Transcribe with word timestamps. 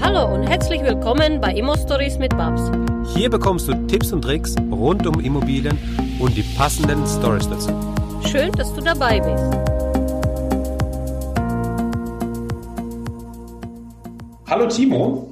Hallo 0.00 0.32
und 0.32 0.44
herzlich 0.44 0.80
willkommen 0.82 1.40
bei 1.40 1.52
Immo 1.52 1.76
Stories 1.76 2.18
mit 2.18 2.30
Babs. 2.30 2.70
Hier 3.16 3.28
bekommst 3.28 3.66
du 3.66 3.74
Tipps 3.88 4.12
und 4.12 4.22
Tricks 4.22 4.54
rund 4.70 5.06
um 5.06 5.18
Immobilien 5.20 5.76
und 6.20 6.36
die 6.36 6.44
passenden 6.56 7.04
Stories 7.04 7.48
dazu. 7.48 7.70
Schön, 8.24 8.52
dass 8.52 8.72
du 8.72 8.80
dabei 8.80 9.18
bist. 9.18 9.44
Hallo 14.46 14.66
Timo. 14.68 15.30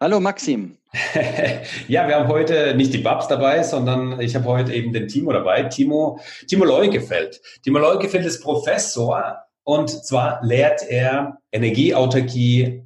Hallo 0.00 0.20
Maxim. 0.20 0.78
ja, 1.88 2.06
wir 2.06 2.14
haben 2.14 2.28
heute 2.28 2.76
nicht 2.76 2.94
die 2.94 2.98
Babs 2.98 3.26
dabei, 3.26 3.64
sondern 3.64 4.20
ich 4.20 4.36
habe 4.36 4.44
heute 4.44 4.72
eben 4.72 4.92
den 4.92 5.08
Timo 5.08 5.32
dabei. 5.32 5.64
Timo, 5.64 6.20
Timo 6.46 6.64
Leugefeld. 6.64 7.40
Timo 7.62 7.80
Leugefeld 7.80 8.24
ist 8.24 8.40
Professor 8.40 9.38
und 9.64 9.90
zwar 9.90 10.44
lehrt 10.44 10.82
er 10.88 11.38
Energieautarkie 11.50 12.84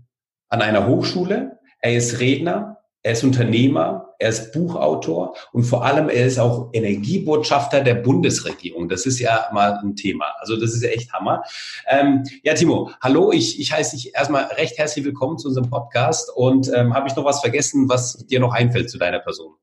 an 0.48 0.62
einer 0.62 0.86
Hochschule. 0.86 1.58
Er 1.80 1.96
ist 1.96 2.20
Redner, 2.20 2.78
er 3.02 3.12
ist 3.12 3.22
Unternehmer, 3.22 4.14
er 4.18 4.30
ist 4.30 4.52
Buchautor 4.52 5.36
und 5.52 5.62
vor 5.62 5.84
allem 5.84 6.08
er 6.08 6.26
ist 6.26 6.38
auch 6.38 6.70
Energiebotschafter 6.72 7.82
der 7.82 7.94
Bundesregierung. 7.94 8.88
Das 8.88 9.06
ist 9.06 9.20
ja 9.20 9.48
mal 9.52 9.78
ein 9.82 9.94
Thema. 9.94 10.34
Also 10.40 10.56
das 10.56 10.74
ist 10.74 10.82
ja 10.82 10.90
echt 10.90 11.12
Hammer. 11.12 11.44
Ähm, 11.86 12.24
ja, 12.42 12.54
Timo, 12.54 12.90
hallo, 13.00 13.30
ich, 13.30 13.60
ich 13.60 13.72
heiße 13.72 13.94
dich 13.94 14.14
erstmal 14.14 14.44
recht 14.44 14.76
herzlich 14.76 15.04
willkommen 15.04 15.38
zu 15.38 15.48
unserem 15.48 15.70
Podcast 15.70 16.30
und 16.34 16.70
ähm, 16.74 16.94
habe 16.94 17.08
ich 17.08 17.14
noch 17.14 17.24
was 17.24 17.40
vergessen, 17.40 17.88
was 17.88 18.26
dir 18.26 18.40
noch 18.40 18.52
einfällt 18.52 18.90
zu 18.90 18.98
deiner 18.98 19.20
Person? 19.20 19.54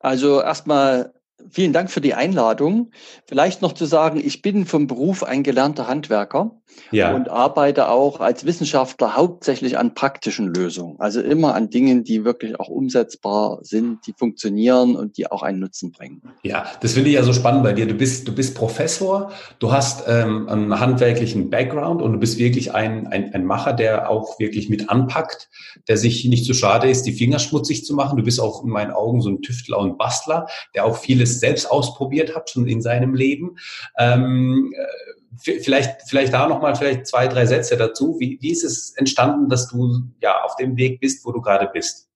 Also 0.00 0.42
erstmal 0.42 1.12
Vielen 1.50 1.74
Dank 1.74 1.90
für 1.90 2.00
die 2.00 2.14
Einladung. 2.14 2.90
Vielleicht 3.26 3.60
noch 3.60 3.74
zu 3.74 3.84
sagen, 3.84 4.18
ich 4.24 4.40
bin 4.40 4.64
vom 4.64 4.86
Beruf 4.86 5.22
ein 5.22 5.42
gelernter 5.42 5.88
Handwerker 5.88 6.62
ja. 6.90 7.14
und 7.14 7.28
arbeite 7.28 7.88
auch 7.88 8.20
als 8.20 8.44
Wissenschaftler 8.44 9.16
hauptsächlich 9.16 9.78
an 9.78 9.94
praktischen 9.94 10.52
Lösungen. 10.52 11.00
Also 11.00 11.20
immer 11.20 11.54
an 11.54 11.70
Dingen, 11.70 12.04
die 12.04 12.24
wirklich 12.24 12.60
auch 12.60 12.68
umsetzbar 12.68 13.58
sind, 13.62 14.06
die 14.06 14.12
funktionieren 14.12 14.96
und 14.96 15.16
die 15.16 15.30
auch 15.30 15.42
einen 15.42 15.58
Nutzen 15.58 15.92
bringen. 15.92 16.22
Ja, 16.42 16.66
das 16.80 16.92
finde 16.92 17.08
ich 17.08 17.16
ja 17.16 17.22
so 17.22 17.32
spannend 17.32 17.64
bei 17.64 17.72
dir. 17.72 17.86
Du 17.86 17.94
bist, 17.94 18.28
du 18.28 18.34
bist 18.34 18.54
Professor, 18.54 19.32
du 19.58 19.72
hast 19.72 20.04
ähm, 20.06 20.48
einen 20.48 20.78
handwerklichen 20.78 21.50
Background 21.50 22.02
und 22.02 22.12
du 22.12 22.18
bist 22.18 22.38
wirklich 22.38 22.74
ein, 22.74 23.06
ein, 23.06 23.34
ein 23.34 23.44
Macher, 23.44 23.72
der 23.72 24.10
auch 24.10 24.38
wirklich 24.38 24.68
mit 24.68 24.90
anpackt, 24.90 25.48
der 25.88 25.96
sich 25.96 26.24
nicht 26.26 26.44
zu 26.44 26.52
so 26.52 26.58
schade 26.60 26.88
ist, 26.88 27.02
die 27.06 27.12
Finger 27.12 27.38
schmutzig 27.38 27.84
zu 27.84 27.94
machen. 27.94 28.18
Du 28.18 28.24
bist 28.24 28.40
auch 28.40 28.62
in 28.62 28.70
meinen 28.70 28.90
Augen 28.90 29.20
so 29.20 29.30
ein 29.30 29.42
Tüftler 29.42 29.78
und 29.78 29.98
Bastler, 29.98 30.46
der 30.74 30.84
auch 30.84 30.96
viele 30.96 31.14
vieles 31.14 31.40
selbst 31.40 31.70
ausprobiert 31.70 32.34
hat, 32.34 32.50
schon 32.50 32.66
in 32.66 32.82
seinem 32.82 33.14
Leben. 33.14 33.56
Ähm, 33.98 34.72
äh, 34.76 35.13
vielleicht, 35.42 36.02
vielleicht 36.08 36.32
da 36.32 36.48
nochmal 36.48 36.76
vielleicht 36.76 37.06
zwei, 37.06 37.28
drei 37.28 37.46
Sätze 37.46 37.76
dazu. 37.76 38.16
Wie, 38.18 38.38
wie 38.40 38.50
ist 38.50 38.64
es 38.64 38.94
entstanden, 38.96 39.48
dass 39.48 39.68
du 39.68 40.02
ja 40.20 40.42
auf 40.42 40.56
dem 40.56 40.76
Weg 40.76 41.00
bist, 41.00 41.24
wo 41.24 41.32
du 41.32 41.40
gerade 41.40 41.68
bist? 41.72 42.08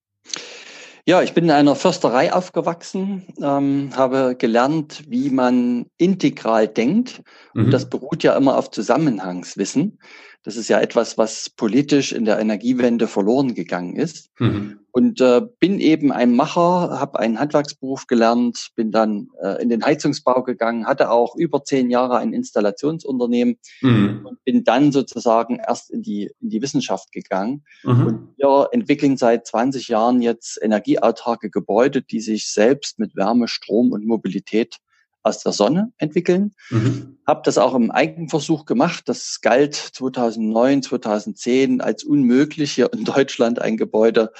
Ja, 1.08 1.22
ich 1.22 1.32
bin 1.32 1.44
in 1.44 1.50
einer 1.50 1.74
Försterei 1.74 2.34
aufgewachsen, 2.34 3.26
ähm, 3.40 3.92
habe 3.96 4.36
gelernt, 4.36 5.04
wie 5.08 5.30
man 5.30 5.86
integral 5.96 6.68
denkt. 6.68 7.22
Mhm. 7.54 7.64
Und 7.64 7.70
das 7.70 7.88
beruht 7.88 8.22
ja 8.22 8.36
immer 8.36 8.58
auf 8.58 8.70
Zusammenhangswissen. 8.70 9.98
Das 10.44 10.56
ist 10.56 10.68
ja 10.68 10.80
etwas, 10.80 11.18
was 11.18 11.50
politisch 11.50 12.12
in 12.12 12.24
der 12.24 12.38
Energiewende 12.38 13.08
verloren 13.08 13.54
gegangen 13.54 13.96
ist. 13.96 14.30
Mhm. 14.38 14.80
Und 14.90 15.20
äh, 15.20 15.42
bin 15.60 15.80
eben 15.80 16.12
ein 16.12 16.34
Macher, 16.34 16.98
habe 16.98 17.18
einen 17.18 17.38
Handwerksberuf 17.38 18.06
gelernt, 18.06 18.70
bin 18.74 18.90
dann 18.90 19.28
äh, 19.42 19.62
in 19.62 19.68
den 19.68 19.84
Heizungsbau 19.84 20.42
gegangen, 20.42 20.86
hatte 20.86 21.10
auch 21.10 21.36
über 21.36 21.62
zehn 21.62 21.90
Jahre 21.90 22.18
ein 22.18 22.32
Installationsunternehmen 22.32 23.58
mhm. 23.82 24.26
und 24.26 24.44
bin 24.44 24.64
dann 24.64 24.90
sozusagen 24.90 25.60
erst 25.64 25.90
in 25.90 26.02
die, 26.02 26.30
in 26.40 26.50
die 26.50 26.62
Wissenschaft 26.62 27.12
gegangen. 27.12 27.64
Mhm. 27.84 28.06
Und 28.06 28.28
wir 28.38 28.68
entwickeln 28.72 29.16
seit 29.16 29.46
20 29.46 29.88
Jahren 29.88 30.22
jetzt 30.22 30.58
energieautarke 30.62 31.50
Gebäude, 31.50 32.02
die 32.02 32.20
sich 32.20 32.50
selbst 32.50 32.98
mit 32.98 33.14
Wärme, 33.14 33.48
Strom 33.48 33.92
und 33.92 34.06
Mobilität 34.06 34.78
aus 35.22 35.42
der 35.42 35.52
Sonne 35.52 35.92
entwickeln. 35.98 36.54
Mhm. 36.70 37.18
Habe 37.26 37.42
das 37.44 37.58
auch 37.58 37.74
im 37.74 37.90
Eigenversuch 37.90 38.64
gemacht. 38.64 39.04
Das 39.06 39.40
galt 39.40 39.74
2009, 39.74 40.82
2010 40.82 41.80
als 41.80 42.04
unmöglich, 42.04 42.72
hier 42.72 42.92
in 42.92 43.04
Deutschland 43.04 43.60
ein 43.60 43.76
Gebäude 43.76 44.32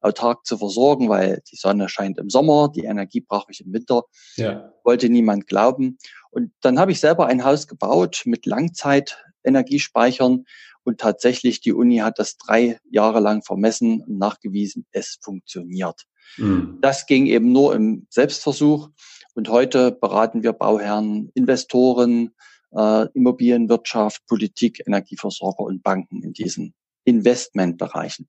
autark 0.00 0.46
zu 0.46 0.58
versorgen, 0.58 1.08
weil 1.08 1.42
die 1.50 1.56
Sonne 1.56 1.88
scheint 1.88 2.18
im 2.18 2.30
Sommer, 2.30 2.70
die 2.74 2.84
Energie 2.84 3.20
brauche 3.20 3.50
ich 3.50 3.60
im 3.64 3.72
Winter. 3.72 4.02
Ja. 4.36 4.72
Wollte 4.84 5.08
niemand 5.08 5.46
glauben. 5.46 5.98
Und 6.30 6.52
dann 6.60 6.78
habe 6.78 6.92
ich 6.92 7.00
selber 7.00 7.26
ein 7.26 7.44
Haus 7.44 7.66
gebaut 7.66 8.22
mit 8.24 8.46
Langzeitenergiespeichern 8.46 10.44
und 10.86 11.00
tatsächlich 11.00 11.60
die 11.60 11.72
Uni 11.72 11.96
hat 11.96 12.20
das 12.20 12.36
drei 12.36 12.78
Jahre 12.90 13.18
lang 13.18 13.42
vermessen 13.42 14.02
und 14.02 14.18
nachgewiesen, 14.18 14.86
es 14.92 15.18
funktioniert. 15.20 16.02
Mhm. 16.36 16.78
Das 16.80 17.06
ging 17.06 17.26
eben 17.26 17.50
nur 17.50 17.74
im 17.74 18.06
Selbstversuch. 18.08 18.90
Und 19.36 19.50
heute 19.50 19.92
beraten 19.92 20.42
wir 20.42 20.54
Bauherren, 20.54 21.30
Investoren, 21.34 22.30
äh, 22.74 23.06
Immobilienwirtschaft, 23.12 24.26
Politik, 24.26 24.82
Energieversorger 24.86 25.60
und 25.60 25.82
Banken 25.82 26.22
in 26.22 26.32
diesen 26.32 26.72
Investmentbereichen. 27.04 28.28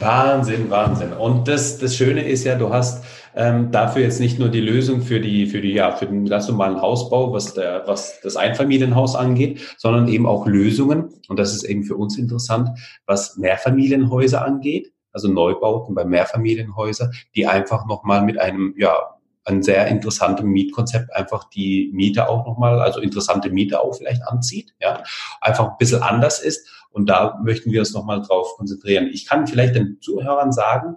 Wahnsinn, 0.00 0.68
Wahnsinn. 0.68 1.12
Und 1.12 1.46
das, 1.46 1.78
das 1.78 1.94
Schöne 1.94 2.28
ist 2.28 2.42
ja, 2.42 2.56
du 2.56 2.70
hast 2.70 3.04
ähm, 3.36 3.70
dafür 3.70 4.02
jetzt 4.02 4.18
nicht 4.18 4.40
nur 4.40 4.48
die 4.48 4.60
Lösung 4.60 5.02
für 5.02 5.20
die, 5.20 5.46
für 5.46 5.60
die, 5.60 5.74
ja, 5.74 5.94
für 5.94 6.06
den 6.06 6.28
ganz 6.28 6.48
normalen 6.48 6.82
Hausbau, 6.82 7.32
was 7.32 7.54
der, 7.54 7.84
was 7.86 8.20
das 8.22 8.34
Einfamilienhaus 8.34 9.14
angeht, 9.14 9.60
sondern 9.76 10.08
eben 10.08 10.26
auch 10.26 10.44
Lösungen. 10.48 11.10
Und 11.28 11.38
das 11.38 11.54
ist 11.54 11.62
eben 11.62 11.84
für 11.84 11.94
uns 11.94 12.18
interessant, 12.18 12.70
was 13.06 13.36
Mehrfamilienhäuser 13.36 14.44
angeht, 14.44 14.92
also 15.12 15.28
Neubauten 15.28 15.94
bei 15.94 16.04
Mehrfamilienhäusern, 16.04 17.12
die 17.36 17.46
einfach 17.46 17.86
nochmal 17.86 18.24
mit 18.24 18.40
einem, 18.40 18.74
ja, 18.76 19.17
ein 19.48 19.62
sehr 19.62 19.86
interessantes 19.88 20.44
Mietkonzept 20.44 21.14
einfach 21.14 21.44
die 21.50 21.90
Miete 21.92 22.28
auch 22.28 22.46
nochmal, 22.46 22.80
also 22.80 23.00
interessante 23.00 23.50
Miete 23.50 23.80
auch 23.80 23.96
vielleicht 23.96 24.22
anzieht, 24.26 24.74
ja, 24.80 25.02
einfach 25.40 25.70
ein 25.70 25.76
bisschen 25.78 26.02
anders 26.02 26.40
ist. 26.40 26.68
Und 26.90 27.06
da 27.06 27.38
möchten 27.44 27.70
wir 27.70 27.80
uns 27.80 27.92
nochmal 27.92 28.22
drauf 28.22 28.56
konzentrieren. 28.56 29.08
Ich 29.12 29.26
kann 29.26 29.46
vielleicht 29.46 29.74
den 29.74 29.98
Zuhörern 30.00 30.52
sagen, 30.52 30.96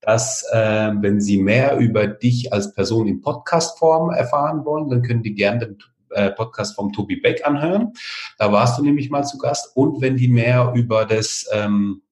dass 0.00 0.44
äh, 0.52 0.92
wenn 1.00 1.20
sie 1.20 1.38
mehr 1.38 1.76
über 1.78 2.06
dich 2.06 2.52
als 2.52 2.74
Person 2.74 3.08
in 3.08 3.20
Podcast-Form 3.20 4.10
erfahren 4.10 4.64
wollen, 4.64 4.88
dann 4.88 5.02
können 5.02 5.22
die 5.22 5.34
gerne 5.34 5.66
den 5.66 5.78
äh, 6.10 6.30
Podcast 6.30 6.76
vom 6.76 6.92
Tobi 6.92 7.16
Beck 7.16 7.46
anhören. 7.46 7.92
Da 8.38 8.52
warst 8.52 8.78
du 8.78 8.82
nämlich 8.82 9.10
mal 9.10 9.24
zu 9.24 9.36
Gast. 9.38 9.76
Und 9.76 10.00
wenn 10.00 10.16
die 10.16 10.28
mehr 10.28 10.72
über 10.74 11.04
das 11.04 11.46
ähm, 11.52 12.02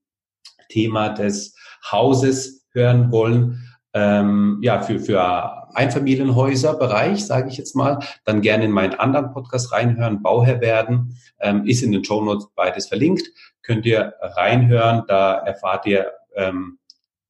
Thema 0.69 1.11
des 1.11 1.55
Hauses 1.91 2.67
hören 2.72 3.11
wollen, 3.11 3.69
ähm, 3.93 4.59
ja, 4.62 4.83
für, 4.83 5.01
für 5.01 5.75
Einfamilienhäuser-Bereich, 5.75 7.25
sage 7.25 7.49
ich 7.49 7.56
jetzt 7.56 7.75
mal, 7.75 7.99
dann 8.25 8.41
gerne 8.41 8.65
in 8.65 8.73
meinen 8.73 8.95
anderen 8.95 9.33
Podcast 9.33 9.73
reinhören, 9.73 10.23
Bauherr 10.23 10.61
werden, 10.61 11.17
ähm, 11.41 11.65
ist 11.67 11.83
in 11.83 11.93
den 11.93 12.05
Show 12.05 12.23
Notes 12.23 12.49
beides 12.55 12.89
verlinkt, 12.89 13.28
könnt 13.62 13.87
ihr 13.87 14.15
reinhören, 14.21 15.05
da 15.06 15.34
erfahrt 15.34 15.87
ihr 15.87 16.12
ähm, 16.34 16.78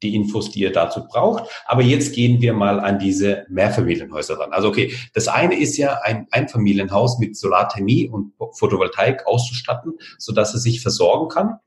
die 0.03 0.15
Infos, 0.15 0.51
die 0.51 0.61
ihr 0.61 0.73
dazu 0.73 1.07
braucht. 1.07 1.45
Aber 1.67 1.83
jetzt 1.83 2.15
gehen 2.15 2.41
wir 2.41 2.55
mal 2.55 2.81
an 2.81 2.99
diese 2.99 3.45
Mehrfamilienhäuser 3.51 4.39
ran. 4.39 4.53
Also 4.53 4.69
okay, 4.69 4.95
das 5.15 5.29
eine 5.29 5.59
ist 5.59 5.77
ja 5.77 6.01
ein 6.03 6.27
Einfamilienhaus 6.31 7.19
mit 7.19 7.37
Solarthermie 7.37 8.09
und 8.09 8.33
Photovoltaik 8.55 9.27
auszustatten, 9.27 9.93
so 10.19 10.33
dass 10.33 10.55
es 10.55 10.63
sich 10.63 10.81
versorgen 10.81 11.29
kann. 11.29 11.59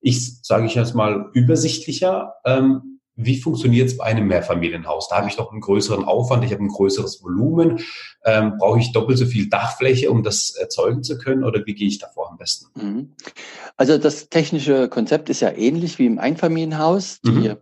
Ich 0.00 0.42
sage 0.42 0.66
ich 0.66 0.74
jetzt 0.74 0.94
mal 0.94 1.30
übersichtlicher. 1.32 2.34
Ähm, 2.44 2.97
wie 3.20 3.36
funktioniert 3.36 3.88
es 3.88 3.96
bei 3.96 4.04
einem 4.04 4.28
Mehrfamilienhaus? 4.28 5.08
Da 5.08 5.16
habe 5.16 5.28
ich 5.28 5.34
doch 5.34 5.50
einen 5.50 5.60
größeren 5.60 6.04
Aufwand, 6.04 6.44
ich 6.44 6.52
habe 6.52 6.62
ein 6.62 6.68
größeres 6.68 7.20
Volumen. 7.22 7.80
Ähm, 8.24 8.54
brauche 8.58 8.78
ich 8.78 8.92
doppelt 8.92 9.18
so 9.18 9.26
viel 9.26 9.48
Dachfläche, 9.48 10.10
um 10.10 10.22
das 10.22 10.54
erzeugen 10.54 11.02
zu 11.02 11.18
können? 11.18 11.42
Oder 11.42 11.66
wie 11.66 11.74
gehe 11.74 11.88
ich 11.88 11.98
davor 11.98 12.30
am 12.30 12.38
besten? 12.38 12.66
Mhm. 12.80 13.14
Also 13.76 13.98
das 13.98 14.28
technische 14.28 14.88
Konzept 14.88 15.30
ist 15.30 15.40
ja 15.40 15.50
ähnlich 15.50 15.98
wie 15.98 16.06
im 16.06 16.20
Einfamilienhaus. 16.20 17.20
Die 17.22 17.30
mhm. 17.30 17.56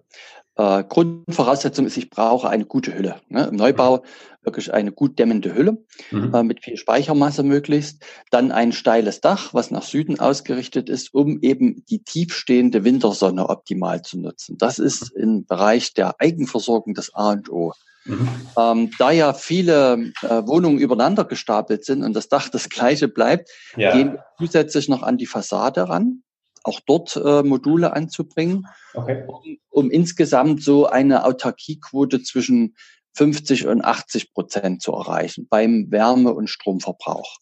äh, 0.56 0.85
Grundvoraussetzung 0.85 1.87
ist, 1.87 1.97
ich 1.97 2.11
brauche 2.11 2.50
eine 2.50 2.67
gute 2.67 2.94
Hülle. 2.94 3.17
Ne? 3.31 3.47
Im 3.47 3.56
Neubau 3.56 4.03
wirklich 4.46 4.72
eine 4.72 4.93
gut 4.93 5.19
dämmende 5.19 5.54
Hülle 5.54 5.84
mhm. 6.10 6.34
äh, 6.34 6.43
mit 6.43 6.64
viel 6.64 6.76
Speichermasse 6.76 7.43
möglichst. 7.43 8.02
Dann 8.31 8.52
ein 8.52 8.72
steiles 8.72 9.20
Dach, 9.20 9.52
was 9.52 9.70
nach 9.70 9.82
Süden 9.82 10.19
ausgerichtet 10.19 10.88
ist, 10.88 11.12
um 11.12 11.40
eben 11.43 11.84
die 11.90 12.02
tiefstehende 12.02 12.84
Wintersonne 12.84 13.48
optimal 13.48 14.02
zu 14.02 14.19
nutzen. 14.19 14.56
Das 14.56 14.78
ist 14.78 15.14
mhm. 15.14 15.22
im 15.22 15.46
Bereich 15.46 15.93
der 15.93 16.20
Eigenversorgung 16.20 16.94
das 16.94 17.12
A 17.14 17.32
und 17.32 17.50
O. 17.50 17.72
Mhm. 18.06 18.28
Ähm, 18.56 18.90
da 18.98 19.10
ja 19.10 19.34
viele 19.34 20.12
äh, 20.22 20.46
Wohnungen 20.46 20.78
übereinander 20.78 21.25
gestapelt 21.25 21.84
sind 21.84 22.04
und 22.04 22.14
das 22.14 22.28
Dach 22.28 22.48
das 22.48 22.69
gleiche 22.69 23.08
bleibt, 23.08 23.50
ja. 23.76 23.93
gehen 23.93 24.12
wir 24.12 24.25
zusätzlich 24.38 24.88
noch 24.88 25.02
an 25.02 25.19
die 25.19 25.26
Fassade 25.26 25.88
ran, 25.88 26.22
auch 26.62 26.81
dort 26.87 27.16
äh, 27.16 27.43
Module 27.43 27.94
anzubringen, 27.94 28.66
okay. 28.94 29.25
um, 29.26 29.58
um 29.70 29.90
insgesamt 29.90 30.62
so 30.62 30.87
eine 30.87 31.25
Autarkiequote 31.25 32.22
zwischen 32.22 32.76
50 33.17 33.67
und 33.67 33.85
80 33.85 34.33
Prozent 34.33 34.83
zu 34.83 34.93
erreichen 34.93 35.47
beim 35.49 35.91
Wärme- 35.91 36.35
und 36.35 36.49
Stromverbrauch. 36.49 37.39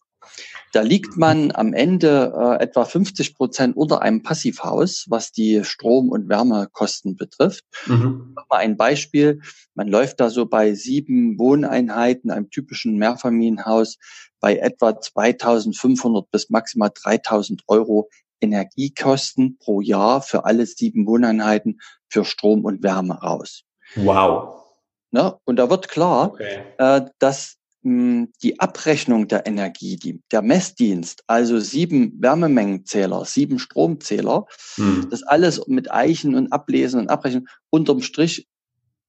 Da 0.72 0.80
liegt 0.82 1.16
man 1.16 1.52
am 1.52 1.72
Ende 1.72 2.32
äh, 2.36 2.62
etwa 2.62 2.84
50 2.84 3.36
Prozent 3.36 3.76
unter 3.76 4.02
einem 4.02 4.22
Passivhaus, 4.22 5.06
was 5.08 5.30
die 5.30 5.62
Strom- 5.64 6.08
und 6.08 6.28
Wärmekosten 6.28 7.16
betrifft. 7.16 7.64
Mhm. 7.86 8.34
Mal 8.50 8.58
ein 8.58 8.76
Beispiel. 8.76 9.40
Man 9.74 9.86
läuft 9.86 10.18
da 10.18 10.30
so 10.30 10.46
bei 10.46 10.74
sieben 10.74 11.38
Wohneinheiten, 11.38 12.30
einem 12.30 12.50
typischen 12.50 12.96
Mehrfamilienhaus, 12.96 13.98
bei 14.40 14.56
etwa 14.56 14.98
2500 14.98 16.28
bis 16.30 16.50
maximal 16.50 16.90
3000 16.92 17.62
Euro 17.68 18.08
Energiekosten 18.40 19.58
pro 19.58 19.80
Jahr 19.80 20.22
für 20.22 20.44
alle 20.44 20.66
sieben 20.66 21.06
Wohneinheiten 21.06 21.80
für 22.08 22.24
Strom 22.24 22.64
und 22.64 22.82
Wärme 22.82 23.14
raus. 23.14 23.62
Wow. 23.94 24.63
Ne? 25.14 25.38
Und 25.44 25.60
da 25.60 25.70
wird 25.70 25.86
klar, 25.86 26.32
okay. 26.32 26.58
äh, 26.76 27.02
dass 27.20 27.58
mh, 27.82 28.26
die 28.42 28.58
Abrechnung 28.58 29.28
der 29.28 29.46
Energie, 29.46 29.96
die, 29.96 30.20
der 30.32 30.42
Messdienst, 30.42 31.22
also 31.28 31.60
sieben 31.60 32.20
Wärmemengenzähler, 32.20 33.24
sieben 33.24 33.60
Stromzähler, 33.60 34.46
hm. 34.74 35.06
das 35.12 35.22
alles 35.22 35.68
mit 35.68 35.92
Eichen 35.92 36.34
und 36.34 36.52
Ablesen 36.52 36.98
und 36.98 37.10
Abrechnen 37.10 37.46
unterm 37.70 38.02
Strich 38.02 38.48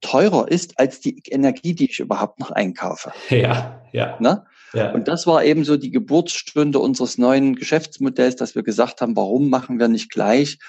teurer 0.02 0.48
ist 0.48 0.78
als 0.78 1.00
die 1.00 1.24
Energie, 1.28 1.74
die 1.74 1.90
ich 1.90 2.00
überhaupt 2.00 2.40
noch 2.40 2.52
einkaufe. 2.52 3.12
Ja, 3.32 3.82
ja. 3.92 4.16
Ne? 4.20 4.46
ja. 4.74 4.92
Und 4.92 5.08
das 5.08 5.26
war 5.26 5.44
eben 5.44 5.64
so 5.64 5.76
die 5.76 5.90
Geburtsstunde 5.90 6.78
unseres 6.78 7.18
neuen 7.18 7.56
Geschäftsmodells, 7.56 8.36
dass 8.36 8.54
wir 8.54 8.62
gesagt 8.62 9.02
haben, 9.02 9.16
warum 9.16 9.50
machen 9.50 9.80
wir 9.80 9.88
nicht 9.88 10.12
gleich 10.12 10.60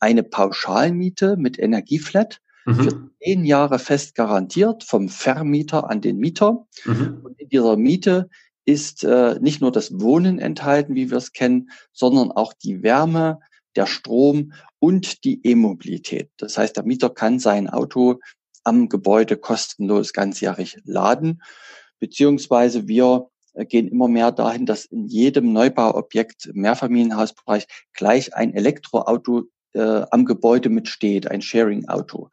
eine 0.00 0.24
Pauschalmiete 0.24 1.36
mit 1.36 1.60
Energieflat, 1.60 2.40
mhm. 2.66 2.74
für 2.74 3.10
zehn 3.22 3.44
Jahre 3.44 3.78
fest 3.78 4.14
garantiert 4.14 4.84
vom 4.84 5.08
Vermieter 5.08 5.90
an 5.90 6.00
den 6.00 6.18
Mieter. 6.18 6.66
Mhm. 6.84 7.20
Und 7.22 7.40
in 7.40 7.48
dieser 7.48 7.76
Miete 7.76 8.28
ist 8.64 9.04
äh, 9.04 9.38
nicht 9.40 9.60
nur 9.60 9.72
das 9.72 10.00
Wohnen 10.00 10.38
enthalten, 10.38 10.94
wie 10.94 11.10
wir 11.10 11.18
es 11.18 11.32
kennen, 11.32 11.70
sondern 11.92 12.30
auch 12.30 12.52
die 12.52 12.82
Wärme, 12.82 13.40
der 13.76 13.86
Strom 13.86 14.52
und 14.78 15.24
die 15.24 15.40
E-Mobilität. 15.46 16.30
Das 16.36 16.58
heißt, 16.58 16.76
der 16.76 16.84
Mieter 16.84 17.10
kann 17.10 17.38
sein 17.38 17.68
Auto 17.68 18.18
am 18.64 18.88
Gebäude 18.88 19.36
kostenlos 19.36 20.12
ganzjährig 20.12 20.78
laden, 20.84 21.42
beziehungsweise 21.98 22.88
wir 22.88 23.28
gehen 23.54 23.88
immer 23.88 24.08
mehr 24.08 24.32
dahin, 24.32 24.66
dass 24.66 24.84
in 24.84 25.06
jedem 25.06 25.52
Neubauobjekt 25.52 26.46
im 26.46 26.60
Mehrfamilienhausbereich 26.60 27.66
gleich 27.92 28.34
ein 28.34 28.54
Elektroauto 28.54 29.44
äh, 29.72 30.02
am 30.10 30.24
Gebäude 30.24 30.68
mitsteht, 30.68 31.30
ein 31.30 31.42
Sharing-Auto 31.42 32.30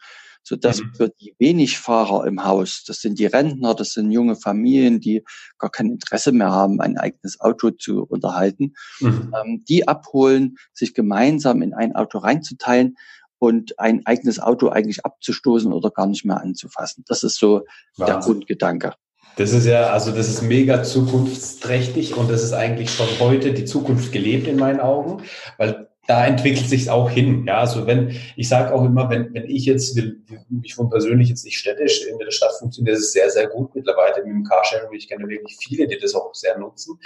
so 0.47 0.55
dass 0.55 0.81
mhm. 0.81 0.93
für 0.95 1.09
die 1.09 1.35
wenig 1.39 1.77
Fahrer 1.77 2.25
im 2.25 2.45
Haus, 2.45 2.85
das 2.87 3.01
sind 3.01 3.19
die 3.19 3.25
Rentner, 3.25 3.75
das 3.75 3.91
sind 3.91 4.11
junge 4.11 4.37
Familien, 4.37 5.01
die 5.01 5.25
gar 5.57 5.69
kein 5.69 5.91
Interesse 5.91 6.31
mehr 6.31 6.51
haben, 6.51 6.79
ein 6.79 6.97
eigenes 6.97 7.41
Auto 7.41 7.71
zu 7.71 8.05
unterhalten, 8.05 8.73
mhm. 9.01 9.33
ähm, 9.35 9.65
die 9.67 9.89
abholen, 9.89 10.55
sich 10.73 10.93
gemeinsam 10.93 11.61
in 11.61 11.73
ein 11.73 11.95
Auto 11.95 12.19
reinzuteilen 12.19 12.95
und 13.39 13.77
ein 13.77 14.05
eigenes 14.05 14.39
Auto 14.39 14.69
eigentlich 14.69 15.05
abzustoßen 15.05 15.73
oder 15.73 15.91
gar 15.91 16.07
nicht 16.07 16.23
mehr 16.23 16.39
anzufassen. 16.39 17.03
Das 17.07 17.23
ist 17.23 17.37
so 17.37 17.65
Wahnsinn. 17.97 18.05
der 18.05 18.19
Grundgedanke. 18.19 18.93
Das 19.35 19.51
ist 19.51 19.65
ja, 19.65 19.91
also 19.91 20.11
das 20.11 20.29
ist 20.29 20.41
mega 20.41 20.81
zukunftsträchtig 20.81 22.15
und 22.15 22.31
das 22.31 22.43
ist 22.43 22.53
eigentlich 22.53 22.89
schon 22.89 23.07
heute 23.19 23.53
die 23.53 23.65
Zukunft 23.65 24.11
gelebt 24.11 24.47
in 24.47 24.55
meinen 24.55 24.79
Augen, 24.79 25.23
weil 25.57 25.86
da 26.07 26.25
entwickelt 26.25 26.69
sich 26.69 26.89
auch 26.89 27.09
hin. 27.09 27.45
Ja, 27.45 27.59
also 27.59 27.85
wenn, 27.85 28.15
ich 28.37 28.47
sage 28.47 28.73
auch 28.73 28.83
immer, 28.83 29.09
wenn, 29.09 29.33
wenn 29.33 29.49
ich 29.49 29.65
jetzt, 29.65 29.95
will, 29.97 30.21
ich 30.63 30.77
wohne 30.77 30.89
persönlich 30.89 31.27
jetzt 31.27 31.43
nicht 31.43 31.57
städtisch, 31.57 32.05
in 32.07 32.17
der 32.17 32.31
Stadt 32.31 32.53
funktioniert 32.57 32.95
das 32.95 33.11
sehr, 33.11 33.29
sehr 33.29 33.47
gut 33.47 33.75
mittlerweile 33.75 34.23
mit 34.23 34.31
dem 34.31 34.43
Carsharing. 34.45 34.91
Ich 34.93 35.09
kenne 35.09 35.27
wirklich 35.27 35.57
viele, 35.59 35.85
die 35.85 35.97
das 35.99 36.15
auch 36.15 36.33
sehr 36.33 36.57
nutzen. 36.57 36.97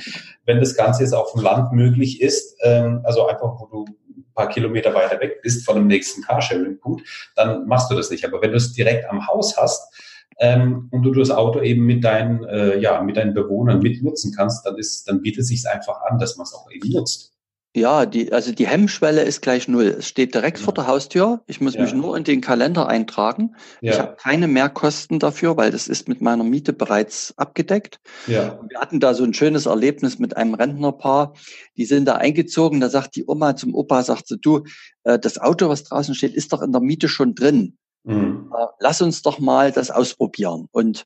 Wenn 0.46 0.60
das 0.60 0.76
Ganze 0.76 1.02
jetzt 1.02 1.14
auf 1.14 1.34
dem 1.34 1.42
Land 1.42 1.74
möglich 1.74 2.22
ist, 2.22 2.56
ähm, 2.62 3.02
also 3.04 3.26
einfach, 3.26 3.60
wo 3.60 3.66
du 3.66 3.86
ein 3.86 4.26
paar 4.36 4.50
Kilometer 4.50 4.94
weiter 4.94 5.20
weg 5.20 5.42
bist 5.42 5.66
von 5.66 5.76
dem 5.76 5.88
nächsten 5.88 6.22
Carsharing, 6.22 6.80
gut, 6.80 7.02
dann 7.36 7.66
machst 7.68 7.90
du 7.90 7.96
das 7.96 8.12
nicht. 8.12 8.24
Aber 8.24 8.40
wenn 8.44 8.52
du 8.52 8.58
es 8.58 8.74
direkt 8.74 9.10
am 9.10 9.28
Haus 9.28 9.58
hast, 9.58 9.92
ähm, 10.40 10.88
und 10.92 11.04
du 11.04 11.12
das 11.12 11.30
Auto 11.30 11.62
eben 11.62 11.86
mit 11.86 12.04
deinen, 12.04 12.44
äh, 12.46 12.80
ja, 12.80 13.02
mit 13.02 13.18
deinen 13.18 13.34
Bewohnern 13.34 13.80
mitnutzen 13.80 14.34
kannst, 14.36 14.66
dann 14.66 14.76
ist, 14.78 15.08
dann 15.08 15.22
bietet 15.22 15.42
es 15.42 15.48
sich 15.50 15.68
einfach 15.68 16.02
an, 16.02 16.18
dass 16.18 16.36
man 16.36 16.46
es 16.46 16.54
auch 16.54 16.70
eben 16.72 16.90
nutzt. 16.90 17.32
Ja, 17.74 18.06
die, 18.06 18.34
also 18.34 18.52
die 18.52 18.68
Hemmschwelle 18.68 19.22
ist 19.22 19.42
gleich 19.42 19.70
null. 19.70 19.96
Es 20.00 20.08
steht 20.08 20.36
direkt 20.36 20.60
ja. 20.60 20.66
vor 20.66 20.74
der 20.74 20.88
Haustür. 20.88 21.42
Ich 21.48 21.62
muss 21.62 21.76
ja. 21.76 21.82
mich 21.82 21.94
nur 21.94 22.18
in 22.18 22.26
den 22.26 22.42
Kalender 22.42 22.88
eintragen. 22.88 23.56
Ja. 23.80 23.94
Ich 23.94 24.00
habe 24.00 24.16
keine 24.18 24.50
Mehrkosten 24.50 25.20
dafür, 25.20 25.56
weil 25.56 25.72
das 25.72 25.88
ist 25.88 26.10
mit 26.10 26.20
meiner 26.20 26.44
Miete 26.44 26.74
bereits 26.74 27.34
abgedeckt. 27.38 28.02
Ja. 28.28 28.60
Wir 28.68 28.80
hatten 28.80 29.00
da 29.00 29.14
so 29.14 29.24
ein 29.24 29.34
schönes 29.34 29.68
Erlebnis 29.68 30.20
mit 30.20 30.36
einem 30.36 30.54
Rentnerpaar. 30.54 31.34
Die 31.78 31.86
sind 31.86 32.06
da 32.06 32.16
eingezogen. 32.16 32.82
Da 32.82 32.90
sagt 32.90 33.16
die 33.16 33.26
Oma 33.26 33.56
zum 33.56 33.74
Opa, 33.74 34.04
sagt 34.04 34.28
sie, 34.28 34.38
du, 34.38 34.66
äh, 35.06 35.18
das 35.18 35.38
Auto, 35.38 35.70
was 35.70 35.86
draußen 35.86 36.14
steht, 36.14 36.34
ist 36.34 36.52
doch 36.52 36.62
in 36.62 36.74
der 36.74 36.82
Miete 36.82 37.08
schon 37.08 37.36
drin. 37.36 37.78
Mhm. 38.04 38.52
Äh, 38.54 38.66
lass 38.80 39.02
uns 39.02 39.22
doch 39.22 39.40
mal 39.40 39.72
das 39.72 39.92
ausprobieren. 39.92 40.68
Und 40.72 41.06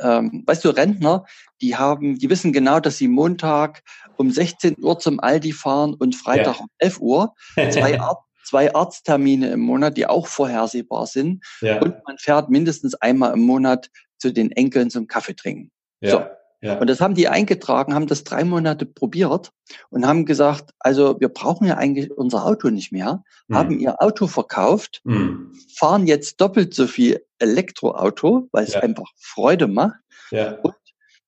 ähm, 0.00 0.42
weißt 0.46 0.64
du, 0.64 0.70
Rentner, 0.70 1.24
die 1.60 1.76
haben, 1.76 2.18
die 2.18 2.30
wissen 2.30 2.52
genau, 2.52 2.80
dass 2.80 2.98
sie 2.98 3.08
Montag 3.08 3.82
um 4.16 4.30
16 4.30 4.76
Uhr 4.82 4.98
zum 4.98 5.20
Aldi 5.20 5.52
fahren 5.52 5.94
und 5.94 6.14
Freitag 6.14 6.56
ja. 6.56 6.60
um 6.62 6.68
11 6.78 7.00
Uhr. 7.00 7.34
Zwei, 7.70 8.00
Ar 8.00 8.24
zwei 8.44 8.74
Arzttermine 8.74 9.50
im 9.50 9.60
Monat, 9.60 9.96
die 9.96 10.06
auch 10.06 10.26
vorhersehbar 10.26 11.06
sind. 11.06 11.44
Ja. 11.60 11.80
Und 11.80 11.96
man 12.06 12.18
fährt 12.18 12.50
mindestens 12.50 12.94
einmal 12.94 13.32
im 13.32 13.40
Monat 13.40 13.88
zu 14.18 14.32
den 14.32 14.52
Enkeln 14.52 14.90
zum 14.90 15.06
Kaffee 15.06 15.34
trinken. 15.34 15.70
Ja. 16.00 16.10
So. 16.10 16.24
Ja. 16.64 16.78
Und 16.78 16.88
das 16.88 17.02
haben 17.02 17.14
die 17.14 17.28
eingetragen, 17.28 17.94
haben 17.94 18.06
das 18.06 18.24
drei 18.24 18.42
Monate 18.42 18.86
probiert 18.86 19.52
und 19.90 20.06
haben 20.06 20.24
gesagt, 20.24 20.70
also 20.78 21.20
wir 21.20 21.28
brauchen 21.28 21.66
ja 21.66 21.76
eigentlich 21.76 22.10
unser 22.10 22.46
Auto 22.46 22.70
nicht 22.70 22.90
mehr, 22.90 23.22
mhm. 23.48 23.54
haben 23.54 23.78
ihr 23.78 24.00
Auto 24.00 24.26
verkauft, 24.28 25.02
mhm. 25.04 25.52
fahren 25.76 26.06
jetzt 26.06 26.40
doppelt 26.40 26.72
so 26.72 26.86
viel 26.86 27.22
Elektroauto, 27.38 28.48
weil 28.50 28.64
es 28.64 28.72
ja. 28.72 28.80
einfach 28.80 29.04
Freude 29.18 29.66
macht. 29.66 30.00
Ja. 30.30 30.52
Und 30.62 30.74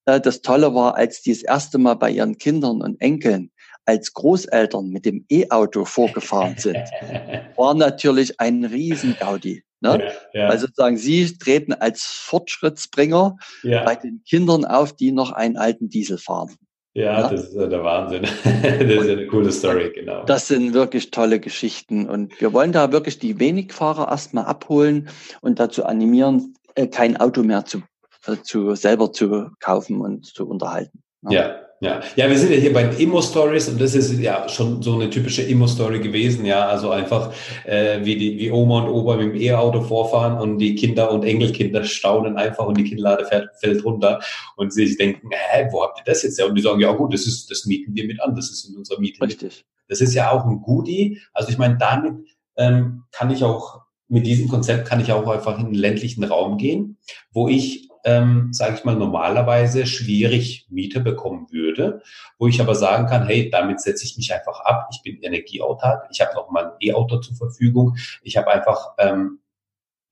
äh, 0.06 0.22
das 0.22 0.40
Tolle 0.40 0.74
war, 0.74 0.96
als 0.96 1.20
die 1.20 1.34
das 1.34 1.42
erste 1.42 1.76
Mal 1.76 1.96
bei 1.96 2.10
ihren 2.12 2.38
Kindern 2.38 2.80
und 2.80 2.98
Enkeln 3.02 3.50
als 3.84 4.14
Großeltern 4.14 4.88
mit 4.88 5.04
dem 5.04 5.26
E-Auto 5.30 5.84
vorgefahren 5.84 6.56
sind, 6.56 6.78
war 7.56 7.74
natürlich 7.74 8.40
ein 8.40 8.64
Riesengaudi. 8.64 9.65
Ne? 9.80 10.12
Ja, 10.32 10.40
ja. 10.40 10.48
Weil 10.48 10.58
sozusagen 10.58 10.96
sie 10.96 11.36
treten 11.38 11.72
als 11.72 12.02
Fortschrittsbringer 12.02 13.36
ja. 13.62 13.84
bei 13.84 13.96
den 13.96 14.22
Kindern 14.28 14.64
auf, 14.64 14.94
die 14.94 15.12
noch 15.12 15.32
einen 15.32 15.56
alten 15.56 15.88
Diesel 15.88 16.18
fahren. 16.18 16.56
Ja, 16.94 17.20
ja, 17.20 17.28
das 17.28 17.48
ist 17.48 17.54
ja 17.54 17.66
der 17.66 17.84
Wahnsinn. 17.84 18.22
das 18.44 18.62
ist 18.80 19.06
ja 19.06 19.12
eine 19.12 19.26
coole 19.26 19.52
Story, 19.52 19.92
genau. 19.94 20.24
Das 20.24 20.48
sind 20.48 20.72
wirklich 20.72 21.10
tolle 21.10 21.40
Geschichten. 21.40 22.08
Und 22.08 22.40
wir 22.40 22.54
wollen 22.54 22.72
da 22.72 22.90
wirklich 22.90 23.18
die 23.18 23.38
Wenigfahrer 23.38 24.08
erstmal 24.08 24.46
abholen 24.46 25.10
und 25.42 25.60
dazu 25.60 25.84
animieren, 25.84 26.54
äh, 26.74 26.86
kein 26.86 27.18
Auto 27.18 27.42
mehr 27.42 27.66
zu, 27.66 27.82
äh, 28.26 28.36
zu 28.42 28.74
selber 28.76 29.12
zu 29.12 29.50
kaufen 29.60 30.00
und 30.00 30.24
zu 30.24 30.48
unterhalten. 30.48 31.02
Ne? 31.20 31.34
Ja, 31.34 31.65
ja, 31.80 32.00
ja, 32.16 32.30
wir 32.30 32.38
sind 32.38 32.52
ja 32.52 32.56
hier 32.56 32.72
bei 32.72 32.84
Immo-Stories 32.84 33.68
und 33.68 33.80
das 33.80 33.94
ist 33.94 34.18
ja 34.18 34.48
schon 34.48 34.82
so 34.82 34.94
eine 34.94 35.10
typische 35.10 35.42
Immo-Story 35.42 36.00
gewesen, 36.00 36.46
ja, 36.46 36.66
also 36.66 36.90
einfach 36.90 37.32
äh, 37.64 38.02
wie 38.02 38.16
die 38.16 38.38
wie 38.38 38.50
Oma 38.50 38.82
und 38.82 38.88
Opa 38.88 39.16
mit 39.16 39.34
dem 39.34 39.40
E-Auto 39.40 39.82
vorfahren 39.82 40.38
und 40.38 40.58
die 40.58 40.74
Kinder 40.74 41.10
und 41.10 41.24
Enkelkinder 41.24 41.84
staunen 41.84 42.36
einfach 42.36 42.66
und 42.66 42.78
die 42.78 42.84
Kinnlade 42.84 43.26
fährt, 43.26 43.50
fällt 43.60 43.84
runter 43.84 44.20
und 44.56 44.72
sie 44.72 44.86
sich 44.86 44.96
denken, 44.96 45.28
hä, 45.30 45.68
wo 45.70 45.82
habt 45.82 46.00
ihr 46.00 46.04
das 46.06 46.22
jetzt 46.22 46.38
ja? 46.38 46.46
Und 46.46 46.54
die 46.54 46.62
sagen, 46.62 46.80
ja 46.80 46.92
gut, 46.92 47.12
das 47.12 47.26
ist, 47.26 47.50
das 47.50 47.66
mieten 47.66 47.94
wir 47.94 48.06
mit 48.06 48.22
an, 48.22 48.34
das 48.34 48.50
ist 48.50 48.68
in 48.68 48.76
unserer 48.76 48.98
Miete. 48.98 49.20
Richtig. 49.22 49.66
Das 49.88 50.00
ist 50.00 50.14
ja 50.14 50.30
auch 50.30 50.46
ein 50.46 50.62
Goodie. 50.62 51.20
Also 51.32 51.50
ich 51.50 51.58
meine, 51.58 51.76
damit 51.76 52.14
ähm, 52.56 53.04
kann 53.12 53.30
ich 53.30 53.44
auch 53.44 53.82
mit 54.08 54.26
diesem 54.26 54.48
Konzept 54.48 54.88
kann 54.88 55.00
ich 55.00 55.12
auch 55.12 55.26
einfach 55.26 55.58
in 55.58 55.66
den 55.66 55.74
ländlichen 55.74 56.24
Raum 56.24 56.58
gehen, 56.58 56.96
wo 57.32 57.48
ich 57.48 57.88
ähm, 58.06 58.52
sage 58.52 58.76
ich 58.76 58.84
mal, 58.84 58.94
normalerweise 58.94 59.84
schwierig 59.84 60.66
Miete 60.70 61.00
bekommen 61.00 61.48
würde, 61.50 62.02
wo 62.38 62.46
ich 62.46 62.60
aber 62.60 62.76
sagen 62.76 63.06
kann, 63.06 63.26
hey, 63.26 63.50
damit 63.50 63.80
setze 63.80 64.04
ich 64.04 64.16
mich 64.16 64.32
einfach 64.32 64.60
ab, 64.60 64.88
ich 64.92 65.02
bin 65.02 65.20
energieautark, 65.22 66.08
ich 66.12 66.20
habe 66.20 66.34
noch 66.34 66.48
mal 66.48 66.66
ein 66.66 66.76
E-Auto 66.80 67.18
zur 67.18 67.36
Verfügung, 67.36 67.96
ich 68.22 68.36
habe 68.36 68.48
einfach 68.48 68.94
ähm, 68.98 69.40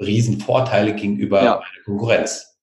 Riesenvorteile 0.02 0.94
gegenüber 0.94 1.42
ja. 1.42 1.54
meiner 1.54 1.84
Konkurrenz. 1.84 2.58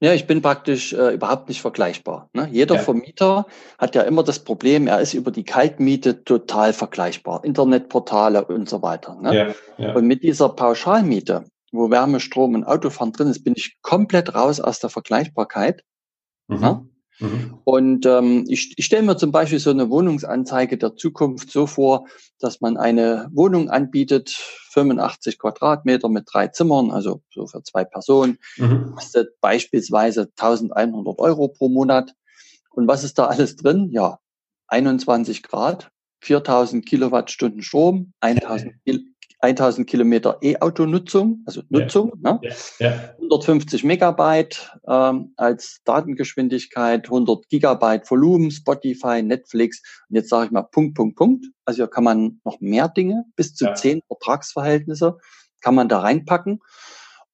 Ja, 0.00 0.14
ich 0.14 0.26
bin 0.26 0.40
praktisch 0.40 0.94
äh, 0.94 1.12
überhaupt 1.12 1.50
nicht 1.50 1.60
vergleichbar. 1.60 2.30
Ne? 2.32 2.48
Jeder 2.50 2.76
ja. 2.76 2.80
Vermieter 2.80 3.46
hat 3.78 3.94
ja 3.94 4.00
immer 4.02 4.22
das 4.22 4.38
Problem, 4.38 4.86
er 4.86 5.02
ist 5.02 5.12
über 5.12 5.30
die 5.30 5.44
Kaltmiete 5.44 6.24
total 6.24 6.72
vergleichbar. 6.72 7.44
Internetportale 7.44 8.46
und 8.46 8.66
so 8.70 8.80
weiter. 8.80 9.18
Ne? 9.20 9.36
Ja, 9.36 9.54
ja. 9.76 9.94
Und 9.94 10.06
mit 10.06 10.22
dieser 10.22 10.48
Pauschalmiete 10.48 11.44
wo 11.72 11.90
Wärme, 11.90 12.20
Strom 12.20 12.54
und 12.54 12.64
Autofahren 12.64 13.12
drin 13.12 13.28
ist, 13.28 13.44
bin 13.44 13.54
ich 13.56 13.78
komplett 13.82 14.34
raus 14.34 14.60
aus 14.60 14.80
der 14.80 14.90
Vergleichbarkeit. 14.90 15.84
Mhm. 16.48 16.62
Ja? 16.62 16.84
Mhm. 17.20 17.58
Und 17.64 18.06
ähm, 18.06 18.44
ich, 18.48 18.74
ich 18.76 18.86
stelle 18.86 19.02
mir 19.02 19.16
zum 19.16 19.30
Beispiel 19.30 19.58
so 19.58 19.70
eine 19.70 19.90
Wohnungsanzeige 19.90 20.78
der 20.78 20.96
Zukunft 20.96 21.50
so 21.50 21.66
vor, 21.66 22.06
dass 22.38 22.60
man 22.60 22.76
eine 22.76 23.28
Wohnung 23.32 23.68
anbietet, 23.68 24.30
85 24.70 25.38
Quadratmeter 25.38 26.08
mit 26.08 26.24
drei 26.32 26.48
Zimmern, 26.48 26.90
also 26.90 27.22
so 27.32 27.46
für 27.46 27.62
zwei 27.62 27.84
Personen, 27.84 28.38
mhm. 28.56 28.92
kostet 28.94 29.38
beispielsweise 29.40 30.30
1100 30.38 31.18
Euro 31.18 31.48
pro 31.48 31.68
Monat. 31.68 32.14
Und 32.70 32.88
was 32.88 33.04
ist 33.04 33.18
da 33.18 33.26
alles 33.26 33.56
drin? 33.56 33.90
Ja, 33.90 34.18
21 34.68 35.42
Grad, 35.42 35.90
4000 36.22 36.86
Kilowattstunden 36.86 37.62
Strom, 37.62 38.12
1000, 38.20 38.74
1000 39.40 39.88
Kilometer 39.88 40.38
E-Auto-Nutzung, 40.42 41.42
also 41.46 41.62
Nutzung, 41.70 42.12
ja. 42.22 42.32
Ne? 42.32 42.40
Ja. 42.78 42.90
Ja. 42.90 43.14
150 43.16 43.84
Megabyte 43.84 44.70
ähm, 44.86 45.32
als 45.36 45.80
Datengeschwindigkeit, 45.84 47.06
100 47.06 47.48
Gigabyte 47.48 48.10
Volumen, 48.10 48.50
Spotify, 48.50 49.22
Netflix 49.22 49.82
und 50.08 50.16
jetzt 50.16 50.28
sage 50.28 50.46
ich 50.46 50.50
mal 50.50 50.62
Punkt, 50.62 50.94
Punkt, 50.94 51.16
Punkt. 51.16 51.46
Also 51.64 51.78
hier 51.78 51.88
kann 51.88 52.04
man 52.04 52.40
noch 52.44 52.60
mehr 52.60 52.88
Dinge, 52.88 53.24
bis 53.36 53.54
zu 53.54 53.72
zehn 53.74 54.02
Vertragsverhältnisse 54.08 55.16
kann 55.62 55.74
man 55.74 55.88
da 55.88 56.00
reinpacken 56.00 56.60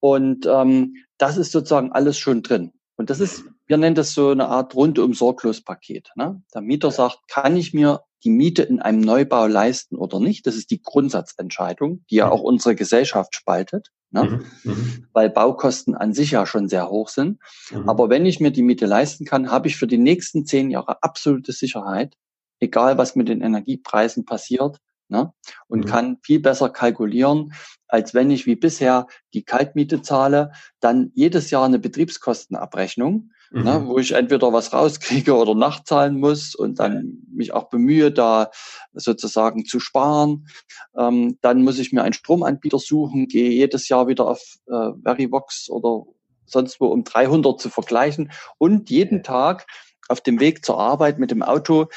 und 0.01 0.47
ähm, 0.47 0.95
das 1.19 1.37
ist 1.37 1.53
sozusagen 1.53 1.93
alles 1.93 2.19
schon 2.19 2.43
drin. 2.43 2.73
Und 2.97 3.11
das 3.11 3.21
ist, 3.21 3.45
wir 3.67 3.77
nennen 3.77 3.97
das 3.97 4.15
so 4.15 4.31
eine 4.31 4.49
Art 4.49 4.75
rundum 4.75 5.15
sorglos 5.15 5.61
Paket. 5.63 6.11
Ne? 6.15 6.43
Der 6.55 6.63
Mieter 6.63 6.91
sagt, 6.91 7.29
kann 7.29 7.57
ich 7.57 7.75
mir 7.75 8.03
die 8.25 8.31
Miete 8.31 8.63
in 8.63 8.81
einem 8.81 9.01
Neubau 9.01 9.47
leisten 9.47 9.97
oder 9.97 10.21
nicht? 10.21 10.47
Das 10.47 10.57
ist 10.57 10.71
die 10.71 10.83
Grundsatzentscheidung, 10.83 12.05
die 12.11 12.17
ja 12.17 12.27
mhm. 12.27 12.33
auch 12.33 12.43
unsere 12.43 12.75
Gesellschaft 12.75 13.35
spaltet, 13.35 13.91
ne? 14.11 14.45
Mhm. 14.65 14.73
mhm. 14.73 15.07
weil 15.13 15.31
Baukosten 15.31 15.95
an 15.95 16.15
sich 16.15 16.33
ja 16.33 16.47
schon 16.47 16.69
sehr 16.69 16.89
hoch 16.89 17.09
sind. 17.09 17.41
Mhm. 17.71 17.89
Aber 17.89 18.09
wenn 18.09 18.27
ich 18.27 18.41
mir 18.41 18.51
die 18.51 18.63
Miete 18.63 18.87
leisten 18.87 19.25
kann, 19.25 19.51
habe 19.51 19.69
ich 19.69 19.77
für 19.77 19.87
die 19.87 19.99
nächsten 19.99 20.47
zehn 20.47 20.71
Jahre 20.71 21.03
absolute 21.03 21.53
Sicherheit, 21.53 22.15
egal 22.61 22.99
was 22.99 23.17
mit 23.17 23.29
den 23.29 23.43
Energiepreisen 23.43 24.25
passiert, 24.25 24.79
ne? 25.09 25.33
und 25.69 25.81
mhm. 25.81 25.89
kann 25.89 26.19
viel 26.23 26.41
besser 26.41 26.71
kalkulieren, 26.71 27.53
als 27.89 28.15
wenn 28.15 28.31
ich 28.31 28.47
wie 28.47 28.57
bisher 28.57 29.07
die 29.35 29.45
Kaltmiete 29.45 30.03
zahle, 30.03 30.53
dann 30.81 31.13
jedes 31.15 31.51
Jahr 31.51 31.65
eine 31.65 31.79
Betriebskostenabrechnung, 31.79 33.31
mhm. 33.51 33.63
ne, 33.63 33.83
wo 33.87 33.99
ich 33.99 34.13
entweder 34.13 34.53
was 34.53 34.73
rauskriege 34.73 35.35
oder 35.35 35.55
nachzahlen 35.55 36.19
muss 36.19 36.55
und 36.55 36.79
dann 36.79 37.23
mich 37.33 37.53
auch 37.53 37.69
bemühe, 37.69 38.11
da 38.11 38.51
sozusagen 38.93 39.65
zu 39.65 39.81
sparen. 39.81 40.49
Ähm, 40.97 41.39
dann 41.41 41.63
muss 41.63 41.79
ich 41.79 41.93
mir 41.93 42.03
einen 42.03 42.15
Stromanbieter 42.15 42.79
suchen, 42.79 43.29
gehe 43.29 43.51
jedes 43.51 43.89
Jahr 43.89 44.09
wieder 44.09 44.27
auf 44.27 44.41
äh, 44.69 44.91
Verivox 45.03 45.69
oder 45.69 46.05
sonst 46.47 46.81
wo 46.81 46.87
um 46.87 47.05
300 47.05 47.61
zu 47.61 47.71
vergleichen 47.71 48.31
und 48.59 48.91
jeden 48.91 49.23
Tag 49.23 49.67
auf 50.09 50.21
dem 50.21 50.41
Weg 50.41 50.65
zur 50.65 50.79
Arbeit 50.79 51.19
mit 51.19 51.31
dem 51.31 51.43
Auto 51.43 51.89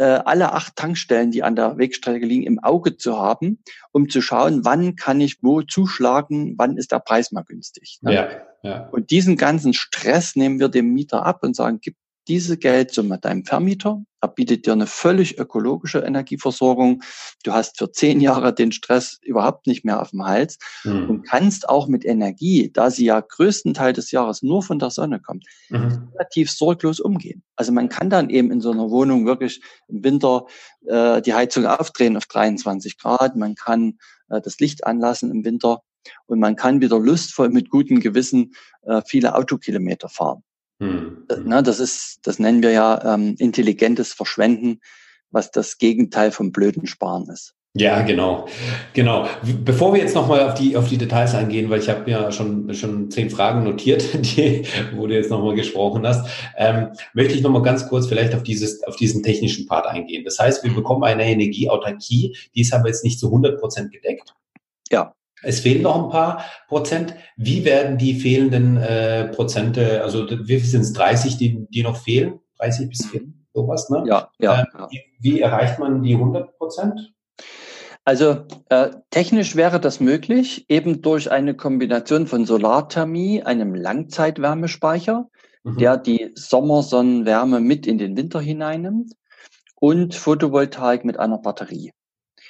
äh, 0.00 0.22
alle 0.24 0.54
acht 0.54 0.76
Tankstellen, 0.76 1.30
die 1.30 1.42
an 1.42 1.56
der 1.56 1.76
Wegstrecke 1.76 2.24
liegen, 2.24 2.44
im 2.44 2.58
Auge 2.58 2.96
zu 2.96 3.18
haben, 3.18 3.62
um 3.92 4.08
zu 4.08 4.22
schauen, 4.22 4.64
wann 4.64 4.96
kann 4.96 5.20
ich 5.20 5.42
wo 5.42 5.60
zuschlagen, 5.60 6.54
wann 6.56 6.78
ist 6.78 6.90
der 6.92 7.00
Preis 7.00 7.32
mal 7.32 7.44
günstig. 7.44 7.98
Ne? 8.00 8.14
Ja, 8.14 8.28
ja. 8.62 8.88
Und 8.92 9.10
diesen 9.10 9.36
ganzen 9.36 9.74
Stress 9.74 10.36
nehmen 10.36 10.58
wir 10.58 10.70
dem 10.70 10.94
Mieter 10.94 11.26
ab 11.26 11.42
und 11.42 11.54
sagen, 11.54 11.80
gib 11.82 11.96
diese 12.28 12.56
Geldsumme 12.58 13.18
deinem 13.18 13.44
Vermieter. 13.44 14.02
Er 14.22 14.28
bietet 14.28 14.66
dir 14.66 14.72
eine 14.72 14.86
völlig 14.86 15.38
ökologische 15.38 16.00
Energieversorgung. 16.00 17.02
Du 17.42 17.52
hast 17.52 17.78
für 17.78 17.90
zehn 17.90 18.20
Jahre 18.20 18.54
den 18.54 18.70
Stress 18.70 19.18
überhaupt 19.22 19.66
nicht 19.66 19.84
mehr 19.84 20.02
auf 20.02 20.10
dem 20.10 20.24
Hals 20.24 20.58
mhm. 20.84 21.08
und 21.08 21.22
kannst 21.22 21.68
auch 21.68 21.88
mit 21.88 22.04
Energie, 22.04 22.70
da 22.70 22.90
sie 22.90 23.06
ja 23.06 23.20
größten 23.20 23.72
Teil 23.72 23.94
des 23.94 24.10
Jahres 24.10 24.42
nur 24.42 24.62
von 24.62 24.78
der 24.78 24.90
Sonne 24.90 25.20
kommt, 25.20 25.46
mhm. 25.70 26.10
relativ 26.12 26.50
sorglos 26.50 27.00
umgehen. 27.00 27.42
Also 27.56 27.72
man 27.72 27.88
kann 27.88 28.10
dann 28.10 28.28
eben 28.28 28.50
in 28.50 28.60
so 28.60 28.70
einer 28.70 28.90
Wohnung 28.90 29.24
wirklich 29.24 29.62
im 29.88 30.04
Winter 30.04 30.46
äh, 30.86 31.22
die 31.22 31.32
Heizung 31.32 31.64
aufdrehen 31.64 32.18
auf 32.18 32.26
23 32.26 32.98
Grad. 32.98 33.36
Man 33.36 33.54
kann 33.54 33.98
äh, 34.28 34.42
das 34.42 34.58
Licht 34.60 34.86
anlassen 34.86 35.30
im 35.30 35.44
Winter 35.44 35.82
und 36.26 36.40
man 36.40 36.56
kann 36.56 36.80
wieder 36.82 36.98
lustvoll 36.98 37.48
mit 37.48 37.70
gutem 37.70 38.00
Gewissen 38.00 38.52
äh, 38.82 39.00
viele 39.06 39.34
Autokilometer 39.34 40.08
fahren. 40.08 40.42
Hm. 40.80 41.26
Na, 41.44 41.62
das 41.62 41.78
ist, 41.78 42.20
das 42.22 42.38
nennen 42.38 42.62
wir 42.62 42.72
ja 42.72 43.14
ähm, 43.14 43.36
intelligentes 43.38 44.12
Verschwenden, 44.12 44.80
was 45.30 45.50
das 45.50 45.78
Gegenteil 45.78 46.32
vom 46.32 46.52
blöden 46.52 46.86
Sparen 46.86 47.28
ist. 47.28 47.54
Ja, 47.74 48.02
genau, 48.02 48.48
genau. 48.94 49.28
Bevor 49.64 49.94
wir 49.94 50.00
jetzt 50.00 50.16
nochmal 50.16 50.42
auf 50.42 50.54
die 50.54 50.76
auf 50.76 50.88
die 50.88 50.98
Details 50.98 51.36
eingehen, 51.36 51.70
weil 51.70 51.78
ich 51.78 51.88
habe 51.88 52.10
ja 52.10 52.32
schon 52.32 52.74
schon 52.74 53.12
zehn 53.12 53.30
Fragen 53.30 53.62
notiert, 53.62 54.02
die, 54.36 54.64
wo 54.96 55.06
du 55.06 55.14
jetzt 55.14 55.30
nochmal 55.30 55.54
gesprochen 55.54 56.04
hast, 56.04 56.28
ähm, 56.56 56.88
möchte 57.14 57.34
ich 57.34 57.42
nochmal 57.42 57.62
ganz 57.62 57.88
kurz 57.88 58.08
vielleicht 58.08 58.34
auf 58.34 58.42
dieses 58.42 58.82
auf 58.82 58.96
diesen 58.96 59.22
technischen 59.22 59.66
Part 59.68 59.86
eingehen. 59.86 60.24
Das 60.24 60.40
heißt, 60.40 60.64
wir 60.64 60.74
bekommen 60.74 61.04
eine 61.04 61.24
Energieautarkie, 61.24 62.36
die 62.56 62.60
ist 62.60 62.74
aber 62.74 62.88
jetzt 62.88 63.04
nicht 63.04 63.20
zu 63.20 63.26
100 63.26 63.60
Prozent 63.60 63.92
gedeckt. 63.92 64.34
Ja. 64.90 65.14
Es 65.42 65.60
fehlen 65.60 65.82
noch 65.82 66.04
ein 66.04 66.10
paar 66.10 66.44
Prozent. 66.68 67.14
Wie 67.36 67.64
werden 67.64 67.98
die 67.98 68.14
fehlenden 68.14 68.76
äh, 68.76 69.28
Prozente, 69.28 70.02
also 70.02 70.26
wie 70.28 70.58
sind 70.58 70.82
es, 70.82 70.92
30, 70.92 71.36
die, 71.36 71.66
die 71.70 71.82
noch 71.82 71.96
fehlen? 71.96 72.40
30 72.58 72.88
bis 72.88 73.06
4, 73.06 73.22
sowas, 73.54 73.88
ne? 73.90 74.04
Ja, 74.06 74.30
ja. 74.38 74.60
Ähm, 74.60 74.86
wie, 74.90 75.02
wie, 75.18 75.40
erreicht 75.40 75.78
man 75.78 76.02
die 76.02 76.14
100 76.14 76.58
Prozent? 76.58 77.12
Also 78.04 78.44
äh, 78.68 78.90
technisch 79.10 79.56
wäre 79.56 79.80
das 79.80 80.00
möglich, 80.00 80.66
eben 80.68 81.02
durch 81.02 81.30
eine 81.30 81.54
Kombination 81.54 82.26
von 82.26 82.44
Solarthermie, 82.46 83.42
einem 83.42 83.74
Langzeitwärmespeicher, 83.74 85.28
mhm. 85.62 85.78
der 85.78 85.96
die 85.96 86.32
Sommersonnenwärme 86.34 87.60
mit 87.60 87.86
in 87.86 87.98
den 87.98 88.16
Winter 88.16 88.40
hineinnimmt, 88.40 89.12
und 89.76 90.14
Photovoltaik 90.14 91.04
mit 91.04 91.18
einer 91.18 91.38
Batterie. 91.38 91.92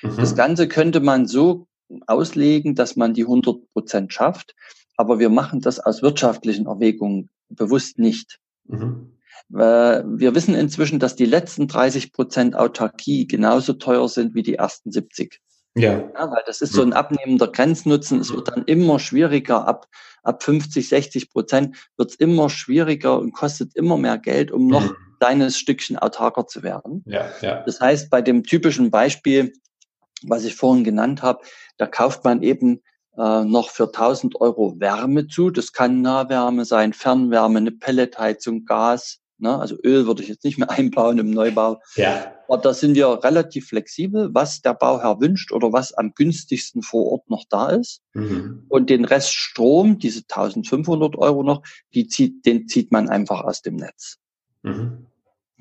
Mhm. 0.02 0.16
Das 0.16 0.34
Ganze 0.34 0.68
könnte 0.68 1.00
man 1.00 1.26
so 1.26 1.66
auslegen, 2.06 2.74
dass 2.74 2.96
man 2.96 3.14
die 3.14 3.22
100 3.22 3.72
Prozent 3.72 4.12
schafft. 4.12 4.54
Aber 4.96 5.18
wir 5.18 5.30
machen 5.30 5.60
das 5.60 5.80
aus 5.80 6.02
wirtschaftlichen 6.02 6.66
Erwägungen 6.66 7.30
bewusst 7.48 7.98
nicht. 7.98 8.38
Mhm. 8.66 9.16
Wir 9.48 10.34
wissen 10.34 10.54
inzwischen, 10.54 11.00
dass 11.00 11.16
die 11.16 11.24
letzten 11.24 11.66
30 11.66 12.12
Prozent 12.12 12.54
Autarkie 12.54 13.26
genauso 13.26 13.72
teuer 13.72 14.08
sind 14.08 14.34
wie 14.34 14.42
die 14.42 14.54
ersten 14.54 14.92
70. 14.92 15.40
Ja. 15.76 15.92
ja. 15.92 16.30
weil 16.30 16.42
das 16.46 16.60
ist 16.60 16.72
so 16.72 16.82
ein 16.82 16.92
abnehmender 16.92 17.48
Grenznutzen. 17.48 18.20
Es 18.20 18.32
wird 18.32 18.48
dann 18.48 18.64
immer 18.64 18.98
schwieriger. 18.98 19.66
Ab, 19.66 19.88
ab 20.22 20.42
50, 20.42 20.88
60 20.88 21.30
Prozent 21.32 21.76
wird 21.96 22.10
es 22.10 22.16
immer 22.16 22.48
schwieriger 22.48 23.18
und 23.18 23.32
kostet 23.32 23.74
immer 23.74 23.96
mehr 23.96 24.18
Geld, 24.18 24.52
um 24.52 24.68
noch 24.68 24.82
mhm. 24.90 24.96
kleines 25.18 25.58
Stückchen 25.58 25.98
autarker 25.98 26.46
zu 26.46 26.62
werden. 26.62 27.02
Ja, 27.06 27.30
ja. 27.40 27.62
Das 27.64 27.80
heißt, 27.80 28.10
bei 28.10 28.22
dem 28.22 28.44
typischen 28.44 28.90
Beispiel, 28.90 29.52
was 30.26 30.44
ich 30.44 30.54
vorhin 30.54 30.84
genannt 30.84 31.22
habe, 31.22 31.40
da 31.76 31.86
kauft 31.86 32.24
man 32.24 32.42
eben 32.42 32.80
äh, 33.16 33.44
noch 33.44 33.70
für 33.70 33.86
1000 33.86 34.40
Euro 34.40 34.78
Wärme 34.78 35.26
zu. 35.26 35.50
Das 35.50 35.72
kann 35.72 36.02
Nahwärme 36.02 36.64
sein, 36.64 36.92
Fernwärme, 36.92 37.58
eine 37.58 37.72
Pelletheizung, 37.72 38.64
Gas. 38.64 39.20
Ne? 39.38 39.58
Also 39.58 39.76
Öl 39.82 40.06
würde 40.06 40.22
ich 40.22 40.28
jetzt 40.28 40.44
nicht 40.44 40.58
mehr 40.58 40.70
einbauen 40.78 41.18
im 41.18 41.30
Neubau. 41.30 41.80
Ja. 41.96 42.32
Aber 42.48 42.58
da 42.58 42.74
sind 42.74 42.94
wir 42.94 43.22
relativ 43.22 43.68
flexibel, 43.68 44.30
was 44.32 44.60
der 44.60 44.74
Bauherr 44.74 45.20
wünscht 45.20 45.52
oder 45.52 45.72
was 45.72 45.92
am 45.92 46.14
günstigsten 46.14 46.82
vor 46.82 47.12
Ort 47.12 47.30
noch 47.30 47.44
da 47.48 47.70
ist. 47.70 48.02
Mhm. 48.12 48.64
Und 48.68 48.90
den 48.90 49.04
Rest 49.04 49.34
Strom, 49.34 49.98
diese 49.98 50.20
1500 50.20 51.16
Euro 51.16 51.42
noch, 51.42 51.62
die 51.94 52.06
zieht, 52.06 52.44
den 52.46 52.68
zieht 52.68 52.92
man 52.92 53.08
einfach 53.08 53.42
aus 53.42 53.62
dem 53.62 53.76
Netz. 53.76 54.18
Mhm. 54.62 55.06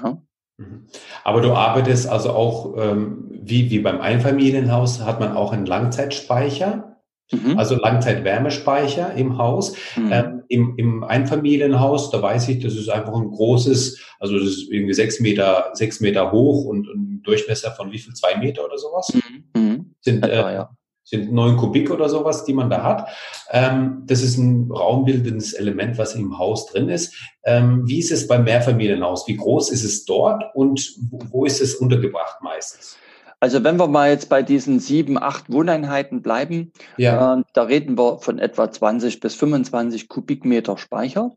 Ja? 0.01 0.21
Mhm. 0.59 0.87
Aber 1.23 1.41
du 1.41 1.53
arbeitest 1.53 2.07
also 2.07 2.31
auch, 2.31 2.75
ähm, 2.77 3.29
wie, 3.41 3.69
wie 3.71 3.79
beim 3.79 4.01
Einfamilienhaus, 4.01 5.01
hat 5.01 5.19
man 5.19 5.35
auch 5.35 5.53
einen 5.53 5.65
Langzeitspeicher, 5.65 6.97
mhm. 7.31 7.57
also 7.57 7.75
Langzeitwärmespeicher 7.75 9.13
im 9.13 9.37
Haus. 9.37 9.75
Mhm. 9.95 10.11
Ähm, 10.11 10.43
im, 10.49 10.73
Im 10.77 11.03
Einfamilienhaus, 11.03 12.09
da 12.09 12.21
weiß 12.21 12.49
ich, 12.49 12.59
das 12.59 12.75
ist 12.75 12.89
einfach 12.89 13.13
ein 13.13 13.29
großes, 13.29 14.03
also 14.19 14.37
das 14.37 14.47
ist 14.47 14.71
irgendwie 14.71 14.93
sechs 14.93 15.19
Meter, 15.19 15.69
sechs 15.73 15.99
Meter 15.99 16.31
hoch 16.31 16.65
und 16.65 16.87
ein 16.87 17.21
Durchmesser 17.23 17.71
von 17.71 17.91
wie 17.91 17.99
viel? 17.99 18.13
Zwei 18.13 18.35
Meter 18.37 18.65
oder 18.65 18.77
sowas? 18.77 19.13
Mhm. 19.13 19.61
mhm. 19.61 19.95
Sind, 20.01 20.25
äh, 20.25 20.53
ja 20.53 20.69
sind 21.09 21.31
neun 21.31 21.57
Kubik 21.57 21.89
oder 21.91 22.09
sowas, 22.09 22.45
die 22.45 22.53
man 22.53 22.69
da 22.69 22.83
hat. 22.83 23.07
Ähm, 23.51 24.03
das 24.05 24.21
ist 24.21 24.37
ein 24.37 24.69
raumbildendes 24.71 25.53
Element, 25.53 25.97
was 25.97 26.15
im 26.15 26.37
Haus 26.37 26.67
drin 26.67 26.89
ist. 26.89 27.15
Ähm, 27.43 27.87
wie 27.87 27.99
ist 27.99 28.11
es 28.11 28.27
beim 28.27 28.43
Mehrfamilienhaus? 28.43 29.27
Wie 29.27 29.37
groß 29.37 29.71
ist 29.71 29.83
es 29.83 30.05
dort 30.05 30.43
und 30.53 30.95
wo, 31.31 31.45
ist 31.45 31.61
es 31.61 31.75
untergebracht 31.75 32.41
meistens? 32.41 32.97
Also 33.41 33.63
wenn 33.63 33.77
wir 33.77 33.87
mal 33.87 34.09
jetzt 34.09 34.27
bei 34.27 34.43
diesen 34.43 34.79
sieben, 34.79 35.17
acht 35.17 35.49
Wohneinheiten 35.49 36.21
bleiben, 36.21 36.73
ja. 36.97 37.37
äh, 37.37 37.43
da 37.53 37.63
reden 37.63 37.97
wir 37.97 38.19
von 38.19 38.37
etwa 38.37 38.69
20 38.69 39.21
bis 39.21 39.33
25 39.35 40.09
Kubikmeter 40.09 40.77
Speicher, 40.77 41.31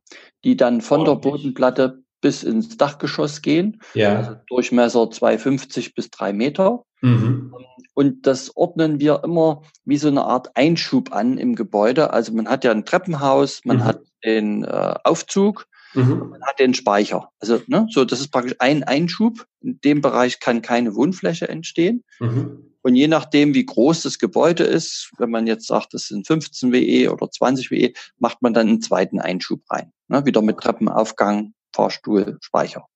die 0.45 0.57
dann 0.57 0.81
von 0.81 1.01
Ordentlich. 1.01 1.23
der 1.23 1.31
Bodenplatte 1.31 2.02
bis 2.23 2.43
ins 2.43 2.79
Dachgeschoss 2.79 3.43
gehen. 3.43 3.83
Ja. 3.93 4.17
Also 4.17 4.37
Durchmesser 4.49 5.11
250 5.11 5.95
bis 5.95 6.09
drei 6.09 6.33
Meter. 6.33 6.85
Mhm. 7.03 7.53
Und 7.95 8.27
das 8.27 8.57
ordnen 8.57 9.01
wir 9.01 9.21
immer 9.25 9.63
wie 9.85 9.99
so 9.99 10.09
eine 10.09 10.25
Art 10.25 10.57
Einschub 10.57 11.13
an 11.13 11.37
im 11.37 11.55
Gebäude. 11.55 12.13
Also 12.13 12.33
man 12.33 12.49
hat 12.49 12.65
ja 12.65 12.71
ein 12.71 12.87
Treppenhaus, 12.87 13.61
man 13.65 13.79
mhm. 13.79 13.85
hat 13.85 14.01
den 14.25 14.65
äh, 14.65 14.95
Aufzug, 15.05 15.67
mhm. 15.93 16.31
man 16.31 16.43
hat 16.43 16.59
den 16.59 16.73
Speicher. 16.73 17.29
Also 17.41 17.61
ne, 17.67 17.87
so 17.91 18.07
das 18.07 18.21
ist 18.21 18.31
praktisch 18.31 18.55
ein 18.61 18.85
Einschub. 18.85 19.45
In 19.61 19.81
dem 19.83 20.01
Bereich 20.01 20.41
kann 20.41 20.63
keine 20.63 20.95
Wohnfläche 20.95 21.49
entstehen. 21.49 22.05
Mhm. 22.21 22.73
Und 22.83 22.97
je 22.97 23.09
nachdem, 23.09 23.55
wie 23.55 23.67
groß 23.67 24.03
das 24.03 24.19
Gebäude 24.19 24.65
ist, 24.65 25.13
wenn 25.19 25.31
man 25.31 25.47
jetzt 25.47 25.67
sagt, 25.67 25.95
das 25.95 26.09
sind 26.09 26.27
15 26.27 26.73
WE 26.73 27.13
oder 27.13 27.31
20 27.31 27.71
WE, 27.71 27.93
macht 28.19 28.43
man 28.43 28.55
dann 28.55 28.69
einen 28.69 28.81
zweiten 28.81 29.21
Einschub 29.21 29.61
rein. 29.71 29.93
Ne, 30.09 30.25
wieder 30.25 30.43
mit 30.43 30.59
Treppenaufgang, 30.59 31.53
Fahrstuhl, 31.75 32.39
Speicher. 32.41 32.87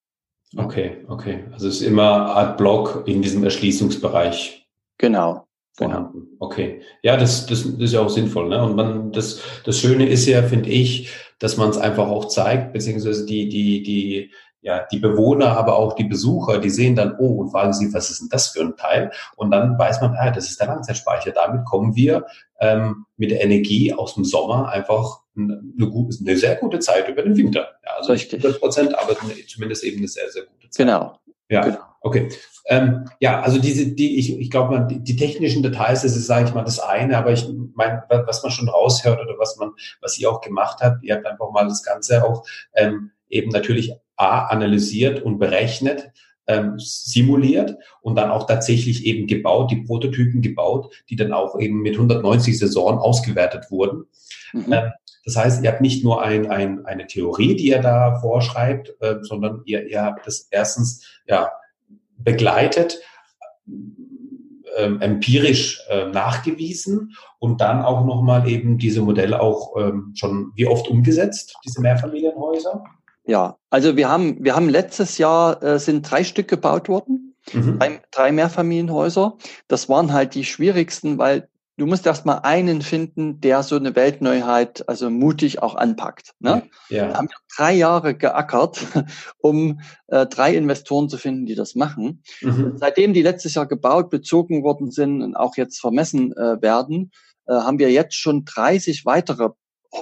Okay, 0.56 1.04
okay. 1.08 1.44
Also 1.52 1.68
es 1.68 1.80
ist 1.80 1.86
immer 1.86 2.02
Art 2.02 2.56
Block 2.56 3.04
in 3.06 3.22
diesem 3.22 3.44
Erschließungsbereich. 3.44 4.66
Genau. 4.98 5.46
Genau. 5.78 6.10
Okay. 6.38 6.80
Ja, 7.02 7.16
das, 7.16 7.46
das, 7.46 7.64
das 7.64 7.72
ist 7.78 7.92
ja 7.92 8.00
auch 8.00 8.08
sinnvoll. 8.08 8.48
Ne? 8.48 8.62
Und 8.62 8.76
man, 8.76 9.12
das, 9.12 9.40
das 9.64 9.78
Schöne 9.78 10.08
ist 10.08 10.26
ja, 10.26 10.42
finde 10.42 10.70
ich, 10.70 11.10
dass 11.38 11.58
man 11.58 11.68
es 11.68 11.76
einfach 11.76 12.08
auch 12.08 12.26
zeigt, 12.26 12.72
beziehungsweise 12.72 13.26
die, 13.26 13.48
die, 13.48 13.82
die, 13.82 14.30
ja, 14.62 14.86
die 14.90 14.98
Bewohner, 14.98 15.56
aber 15.56 15.76
auch 15.76 15.92
die 15.92 16.04
Besucher, 16.04 16.58
die 16.58 16.70
sehen 16.70 16.96
dann, 16.96 17.16
oh, 17.18 17.42
und 17.42 17.50
fragen 17.50 17.74
sie, 17.74 17.92
was 17.92 18.10
ist 18.10 18.22
denn 18.22 18.28
das 18.30 18.48
für 18.48 18.60
ein 18.62 18.76
Teil? 18.76 19.10
Und 19.36 19.50
dann 19.50 19.78
weiß 19.78 20.00
man, 20.00 20.16
ah, 20.18 20.30
das 20.30 20.48
ist 20.48 20.60
der 20.60 20.68
Langzeitspeicher. 20.68 21.32
Damit 21.32 21.66
kommen 21.66 21.94
wir 21.94 22.24
ähm, 22.58 23.04
mit 23.18 23.30
der 23.30 23.44
Energie 23.44 23.92
aus 23.92 24.14
dem 24.14 24.24
Sommer 24.24 24.70
einfach 24.70 25.20
eine, 25.36 25.90
gute, 25.90 26.16
eine 26.20 26.36
sehr 26.36 26.56
gute 26.56 26.78
Zeit 26.78 27.08
über 27.08 27.22
den 27.22 27.36
Winter. 27.36 27.68
Ja, 27.84 27.92
also 27.98 28.12
Richtig. 28.12 28.40
100 28.40 28.60
Prozent, 28.60 28.98
aber 28.98 29.16
zumindest 29.46 29.84
eben 29.84 29.98
eine 29.98 30.08
sehr, 30.08 30.30
sehr 30.30 30.44
gute 30.44 30.70
Zeit. 30.70 30.86
Genau. 30.86 31.18
Ja, 31.48 31.60
genau. 31.62 31.78
okay. 32.00 32.28
Ähm, 32.68 33.08
ja, 33.20 33.40
also 33.42 33.60
diese, 33.60 33.94
die, 33.94 34.18
ich, 34.18 34.38
ich 34.38 34.50
glaube, 34.50 34.86
die, 34.90 34.98
die 34.98 35.16
technischen 35.16 35.62
Details, 35.62 36.02
das 36.02 36.16
ist, 36.16 36.26
sage 36.26 36.46
ich 36.48 36.54
mal, 36.54 36.64
das 36.64 36.80
eine, 36.80 37.16
aber 37.16 37.32
ich 37.32 37.46
meine, 37.74 38.02
was 38.08 38.42
man 38.42 38.50
schon 38.50 38.68
raushört 38.68 39.20
oder 39.20 39.38
was 39.38 39.56
man, 39.56 39.70
was 40.00 40.18
ihr 40.18 40.28
auch 40.30 40.40
gemacht 40.40 40.80
habt, 40.80 41.04
ihr 41.04 41.14
habt 41.14 41.26
einfach 41.26 41.52
mal 41.52 41.68
das 41.68 41.84
Ganze 41.84 42.24
auch 42.24 42.44
ähm, 42.74 43.12
eben 43.28 43.50
natürlich 43.50 43.92
A, 44.16 44.46
analysiert 44.46 45.22
und 45.22 45.38
berechnet, 45.38 46.10
ähm, 46.46 46.74
simuliert 46.78 47.76
und 48.00 48.16
dann 48.16 48.30
auch 48.30 48.46
tatsächlich 48.46 49.04
eben 49.04 49.26
gebaut, 49.26 49.70
die 49.70 49.82
Prototypen 49.82 50.42
gebaut, 50.42 50.92
die 51.10 51.16
dann 51.16 51.32
auch 51.32 51.58
eben 51.58 51.82
mit 51.82 51.94
190 51.94 52.58
Saisonen 52.58 52.98
ausgewertet 52.98 53.70
wurden. 53.70 54.04
Mhm. 54.52 54.72
Ähm, 54.72 54.92
das 55.24 55.36
heißt, 55.36 55.64
ihr 55.64 55.72
habt 55.72 55.80
nicht 55.80 56.04
nur 56.04 56.22
ein, 56.22 56.48
ein, 56.48 56.86
eine 56.86 57.08
Theorie, 57.08 57.56
die 57.56 57.68
ihr 57.68 57.80
da 57.80 58.20
vorschreibt, 58.20 58.94
äh, 59.00 59.16
sondern 59.22 59.62
ihr, 59.64 59.86
ihr 59.86 60.02
habt 60.02 60.26
das 60.26 60.46
erstens 60.50 61.04
ja 61.26 61.50
begleitet, 62.16 63.00
ähm, 64.76 65.00
empirisch 65.00 65.82
äh, 65.88 66.06
nachgewiesen 66.06 67.16
und 67.38 67.60
dann 67.60 67.82
auch 67.82 68.04
nochmal 68.04 68.48
eben 68.48 68.78
diese 68.78 69.00
Modelle 69.02 69.40
auch 69.40 69.74
ähm, 69.76 70.12
schon 70.14 70.52
wie 70.54 70.66
oft 70.66 70.86
umgesetzt, 70.88 71.56
diese 71.64 71.80
Mehrfamilienhäuser? 71.80 72.84
Ja, 73.26 73.58
also 73.70 73.96
wir 73.96 74.08
haben, 74.08 74.42
wir 74.44 74.54
haben 74.54 74.68
letztes 74.68 75.18
Jahr 75.18 75.62
äh, 75.62 75.78
sind 75.78 76.08
drei 76.08 76.22
Stück 76.22 76.48
gebaut 76.48 76.88
worden, 76.88 77.34
mhm. 77.52 77.78
drei, 77.78 78.00
drei 78.12 78.32
Mehrfamilienhäuser. 78.32 79.36
Das 79.68 79.88
waren 79.88 80.12
halt 80.12 80.34
die 80.34 80.44
schwierigsten, 80.44 81.18
weil 81.18 81.48
du 81.76 81.86
musst 81.86 82.06
erst 82.06 82.24
mal 82.24 82.38
einen 82.38 82.82
finden, 82.82 83.40
der 83.40 83.62
so 83.62 83.76
eine 83.76 83.96
Weltneuheit, 83.96 84.88
also 84.88 85.10
mutig 85.10 85.60
auch 85.60 85.74
anpackt. 85.74 86.34
Ne? 86.38 86.62
Ja. 86.88 87.08
Wir 87.08 87.14
haben 87.14 87.28
drei 87.56 87.74
Jahre 87.74 88.14
geackert, 88.14 88.80
um 89.38 89.80
äh, 90.06 90.26
drei 90.26 90.54
Investoren 90.54 91.08
zu 91.08 91.18
finden, 91.18 91.46
die 91.46 91.56
das 91.56 91.74
machen. 91.74 92.22
Mhm. 92.40 92.74
Seitdem 92.76 93.12
die 93.12 93.22
letztes 93.22 93.54
Jahr 93.54 93.66
gebaut, 93.66 94.08
bezogen 94.08 94.62
worden 94.62 94.90
sind 94.90 95.22
und 95.22 95.34
auch 95.34 95.56
jetzt 95.56 95.80
vermessen 95.80 96.32
äh, 96.32 96.62
werden, 96.62 97.10
äh, 97.46 97.54
haben 97.54 97.78
wir 97.78 97.90
jetzt 97.90 98.14
schon 98.14 98.44
30 98.44 99.04
weitere 99.04 99.50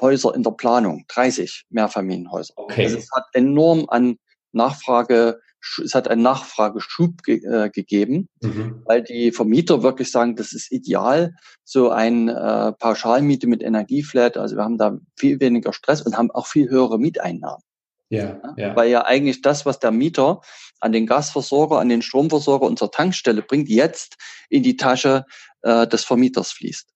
Häuser 0.00 0.34
in 0.34 0.42
der 0.42 0.52
Planung. 0.52 1.04
30 1.08 1.64
Mehrfamilienhäuser. 1.70 2.54
Okay. 2.56 2.84
Also 2.84 2.98
es 2.98 3.10
hat 3.12 3.24
enorm 3.32 3.86
an 3.88 4.16
Nachfrage 4.52 5.40
es 5.82 5.94
hat 5.94 6.08
einen 6.08 6.22
Nachfrageschub 6.22 7.22
ge 7.22 7.44
äh, 7.44 7.70
gegeben, 7.70 8.28
mhm. 8.42 8.82
weil 8.84 9.02
die 9.02 9.32
Vermieter 9.32 9.82
wirklich 9.82 10.10
sagen, 10.10 10.36
das 10.36 10.52
ist 10.52 10.70
ideal, 10.70 11.34
so 11.64 11.90
ein 11.90 12.28
äh, 12.28 12.72
Pauschalmiete 12.72 13.46
mit 13.46 13.62
Energieflat. 13.62 14.36
Also 14.36 14.56
wir 14.56 14.64
haben 14.64 14.78
da 14.78 14.98
viel 15.16 15.40
weniger 15.40 15.72
Stress 15.72 16.02
und 16.02 16.16
haben 16.16 16.30
auch 16.30 16.46
viel 16.46 16.68
höhere 16.68 16.98
Mieteinnahmen. 16.98 17.62
Ja, 18.10 18.40
ja. 18.56 18.76
Weil 18.76 18.90
ja 18.90 19.06
eigentlich 19.06 19.40
das, 19.40 19.64
was 19.64 19.78
der 19.78 19.90
Mieter 19.90 20.42
an 20.80 20.92
den 20.92 21.06
Gasversorger, 21.06 21.78
an 21.80 21.88
den 21.88 22.02
Stromversorger 22.02 22.66
unserer 22.66 22.90
Tankstelle 22.90 23.42
bringt, 23.42 23.68
jetzt 23.68 24.16
in 24.50 24.62
die 24.62 24.76
Tasche 24.76 25.24
äh, 25.62 25.86
des 25.86 26.04
Vermieters 26.04 26.52
fließt. 26.52 26.90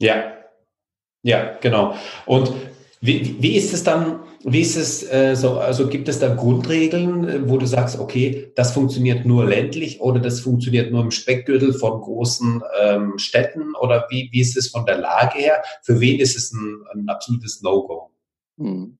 Ja, 0.00 0.39
ja, 1.22 1.56
genau. 1.60 1.94
Und 2.26 2.52
wie, 3.02 3.36
wie 3.40 3.56
ist 3.56 3.72
es 3.72 3.82
dann, 3.82 4.20
wie 4.44 4.60
ist 4.60 4.76
es 4.76 5.02
äh, 5.10 5.34
so, 5.34 5.58
also 5.58 5.88
gibt 5.88 6.08
es 6.08 6.18
da 6.18 6.34
Grundregeln, 6.34 7.28
äh, 7.28 7.48
wo 7.48 7.56
du 7.56 7.66
sagst, 7.66 7.98
okay, 7.98 8.52
das 8.56 8.72
funktioniert 8.72 9.24
nur 9.24 9.46
ländlich 9.46 10.00
oder 10.00 10.20
das 10.20 10.40
funktioniert 10.40 10.92
nur 10.92 11.02
im 11.02 11.10
Speckgürtel 11.10 11.72
von 11.72 12.00
großen 12.00 12.62
ähm, 12.82 13.14
Städten 13.16 13.74
oder 13.80 14.06
wie, 14.10 14.28
wie 14.32 14.40
ist 14.40 14.56
es 14.56 14.68
von 14.68 14.84
der 14.84 14.98
Lage 14.98 15.38
her? 15.38 15.62
Für 15.82 16.00
wen 16.00 16.20
ist 16.20 16.36
es 16.36 16.52
ein, 16.52 16.84
ein 16.92 17.08
absolutes 17.08 17.62
No-Go? 17.62 18.10
Hm. 18.58 18.98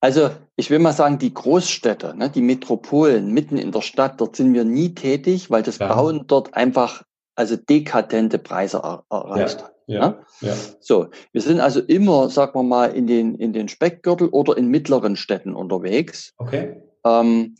Also 0.00 0.30
ich 0.56 0.70
will 0.70 0.78
mal 0.80 0.92
sagen, 0.92 1.18
die 1.18 1.34
Großstädte, 1.34 2.16
ne, 2.16 2.30
die 2.30 2.42
Metropolen 2.42 3.32
mitten 3.32 3.56
in 3.56 3.72
der 3.72 3.82
Stadt, 3.82 4.20
dort 4.20 4.36
sind 4.36 4.54
wir 4.54 4.64
nie 4.64 4.94
tätig, 4.94 5.50
weil 5.50 5.62
das 5.62 5.78
ja. 5.78 5.92
Bauen 5.92 6.24
dort 6.26 6.54
einfach 6.54 7.02
also 7.36 7.56
dekadente 7.56 8.38
Preise 8.38 8.78
er 8.78 9.04
erreicht. 9.10 9.60
Ja. 9.60 9.70
Ja, 9.88 10.20
ja. 10.42 10.54
So, 10.80 11.08
wir 11.32 11.40
sind 11.40 11.60
also 11.60 11.80
immer, 11.80 12.28
sagen 12.28 12.52
wir 12.54 12.62
mal, 12.62 12.94
in 12.94 13.06
den, 13.06 13.34
in 13.36 13.54
den 13.54 13.68
Speckgürtel 13.68 14.28
oder 14.28 14.56
in 14.56 14.68
mittleren 14.68 15.16
Städten 15.16 15.54
unterwegs. 15.54 16.34
Okay. 16.36 16.82
Ähm, 17.04 17.56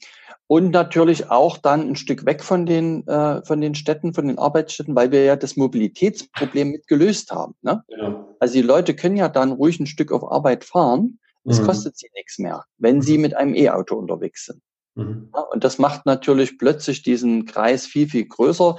und 0.47 0.71
natürlich 0.71 1.31
auch 1.31 1.57
dann 1.57 1.89
ein 1.89 1.97
Stück 1.97 2.27
weg 2.27 2.45
von 2.45 2.67
den, 2.67 3.07
äh, 3.07 3.43
von 3.45 3.61
den 3.63 3.75
Städten, 3.75 4.13
von 4.13 4.29
den 4.29 4.39
Arbeitsstätten, 4.39 4.95
weil 4.95 5.11
wir 5.11 5.25
ja 5.25 5.37
das 5.37 5.57
Mobilitätsproblem 5.57 6.71
mit 6.71 6.87
gelöst 6.87 7.33
haben. 7.33 7.55
Ne? 7.63 7.83
Genau. 7.89 8.37
Also 8.41 8.55
die 8.55 8.63
Leute 8.63 8.95
können 8.95 9.17
ja 9.17 9.29
dann 9.29 9.53
ruhig 9.53 9.81
ein 9.81 9.87
Stück 9.87 10.13
auf 10.13 10.31
Arbeit 10.31 10.65
fahren. 10.65 11.19
Es 11.45 11.61
mhm. 11.61 11.65
kostet 11.67 11.97
sie 11.97 12.09
nichts 12.15 12.39
mehr, 12.39 12.65
wenn 12.77 12.97
mhm. 12.97 13.03
sie 13.03 13.19
mit 13.19 13.35
einem 13.37 13.55
E-Auto 13.55 13.97
unterwegs 13.97 14.45
sind. 14.47 14.61
Mhm. 14.97 15.31
Ja, 15.35 15.41
und 15.43 15.65
das 15.65 15.79
macht 15.79 16.05
natürlich 16.05 16.59
plötzlich 16.59 17.03
diesen 17.03 17.47
Kreis 17.47 17.87
viel, 17.87 18.09
viel 18.09 18.27
größer. 18.27 18.77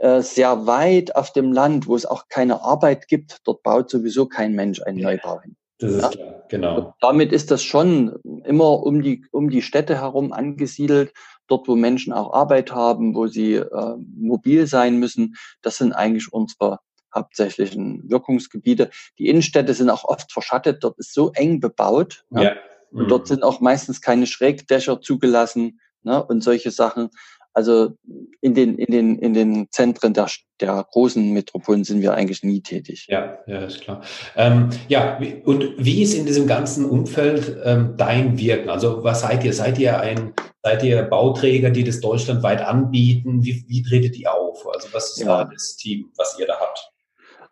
Äh, 0.00 0.22
sehr 0.22 0.66
weit 0.66 1.14
auf 1.14 1.30
dem 1.34 1.52
Land, 1.52 1.86
wo 1.86 1.94
es 1.94 2.06
auch 2.06 2.28
keine 2.28 2.62
Arbeit 2.62 3.06
gibt, 3.06 3.40
dort 3.44 3.62
baut 3.62 3.90
sowieso 3.90 4.24
kein 4.24 4.54
Mensch 4.54 4.80
einen 4.80 4.98
Neubau 4.98 5.42
hin. 5.42 5.56
Das 5.78 5.92
ist 5.92 6.02
ja? 6.02 6.08
klar, 6.08 6.42
genau. 6.48 6.76
Und 6.78 6.94
damit 7.02 7.32
ist 7.32 7.50
das 7.50 7.62
schon 7.62 8.18
immer 8.46 8.82
um 8.82 9.02
die, 9.02 9.26
um 9.30 9.50
die 9.50 9.60
Städte 9.60 10.00
herum 10.00 10.32
angesiedelt, 10.32 11.12
dort 11.48 11.68
wo 11.68 11.76
Menschen 11.76 12.14
auch 12.14 12.32
Arbeit 12.32 12.72
haben, 12.72 13.14
wo 13.14 13.26
sie 13.26 13.56
äh, 13.56 13.96
mobil 14.16 14.66
sein 14.66 14.96
müssen. 14.96 15.34
Das 15.60 15.76
sind 15.76 15.92
eigentlich 15.92 16.32
unsere 16.32 16.78
hauptsächlichen 17.14 18.08
Wirkungsgebiete. 18.08 18.88
Die 19.18 19.28
Innenstädte 19.28 19.74
sind 19.74 19.90
auch 19.90 20.04
oft 20.04 20.32
verschattet, 20.32 20.82
dort 20.82 20.98
ist 20.98 21.12
so 21.12 21.30
eng 21.32 21.60
bebaut. 21.60 22.24
Ja. 22.30 22.42
ja. 22.42 22.52
Und 22.90 23.04
mhm. 23.04 23.08
dort 23.08 23.26
sind 23.26 23.42
auch 23.42 23.60
meistens 23.60 24.00
keine 24.00 24.26
Schrägdächer 24.26 25.02
zugelassen 25.02 25.78
ne, 26.04 26.24
und 26.24 26.42
solche 26.42 26.70
Sachen. 26.70 27.10
Also 27.52 27.96
in 28.40 28.54
den, 28.54 28.78
in 28.78 28.92
den, 28.92 29.18
in 29.18 29.34
den 29.34 29.66
Zentren 29.70 30.14
der, 30.14 30.28
der 30.60 30.86
großen 30.92 31.32
Metropolen 31.32 31.84
sind 31.84 32.00
wir 32.00 32.14
eigentlich 32.14 32.42
nie 32.42 32.60
tätig. 32.60 33.06
Ja, 33.08 33.38
ja, 33.46 33.64
ist 33.64 33.80
klar. 33.80 34.02
Ähm, 34.36 34.70
ja, 34.88 35.18
und 35.44 35.74
wie 35.76 36.02
ist 36.02 36.14
in 36.14 36.26
diesem 36.26 36.46
ganzen 36.46 36.84
Umfeld 36.84 37.56
ähm, 37.64 37.94
dein 37.96 38.38
Wirken? 38.38 38.70
Also 38.70 39.02
was 39.02 39.22
seid 39.22 39.44
ihr? 39.44 39.52
Seid 39.52 39.78
ihr 39.78 39.98
ein, 39.98 40.32
seid 40.62 40.82
ihr 40.84 41.02
Bauträger, 41.02 41.70
die 41.70 41.84
das 41.84 42.00
deutschlandweit 42.00 42.62
anbieten? 42.62 43.44
Wie, 43.44 43.64
wie 43.66 43.82
tretet 43.82 44.16
ihr 44.16 44.32
auf? 44.32 44.66
Also 44.72 44.88
was 44.92 45.10
ist 45.16 45.24
ja. 45.24 45.44
das 45.44 45.76
Team, 45.76 46.10
was 46.16 46.36
ihr 46.38 46.46
da 46.46 46.54
habt? 46.60 46.90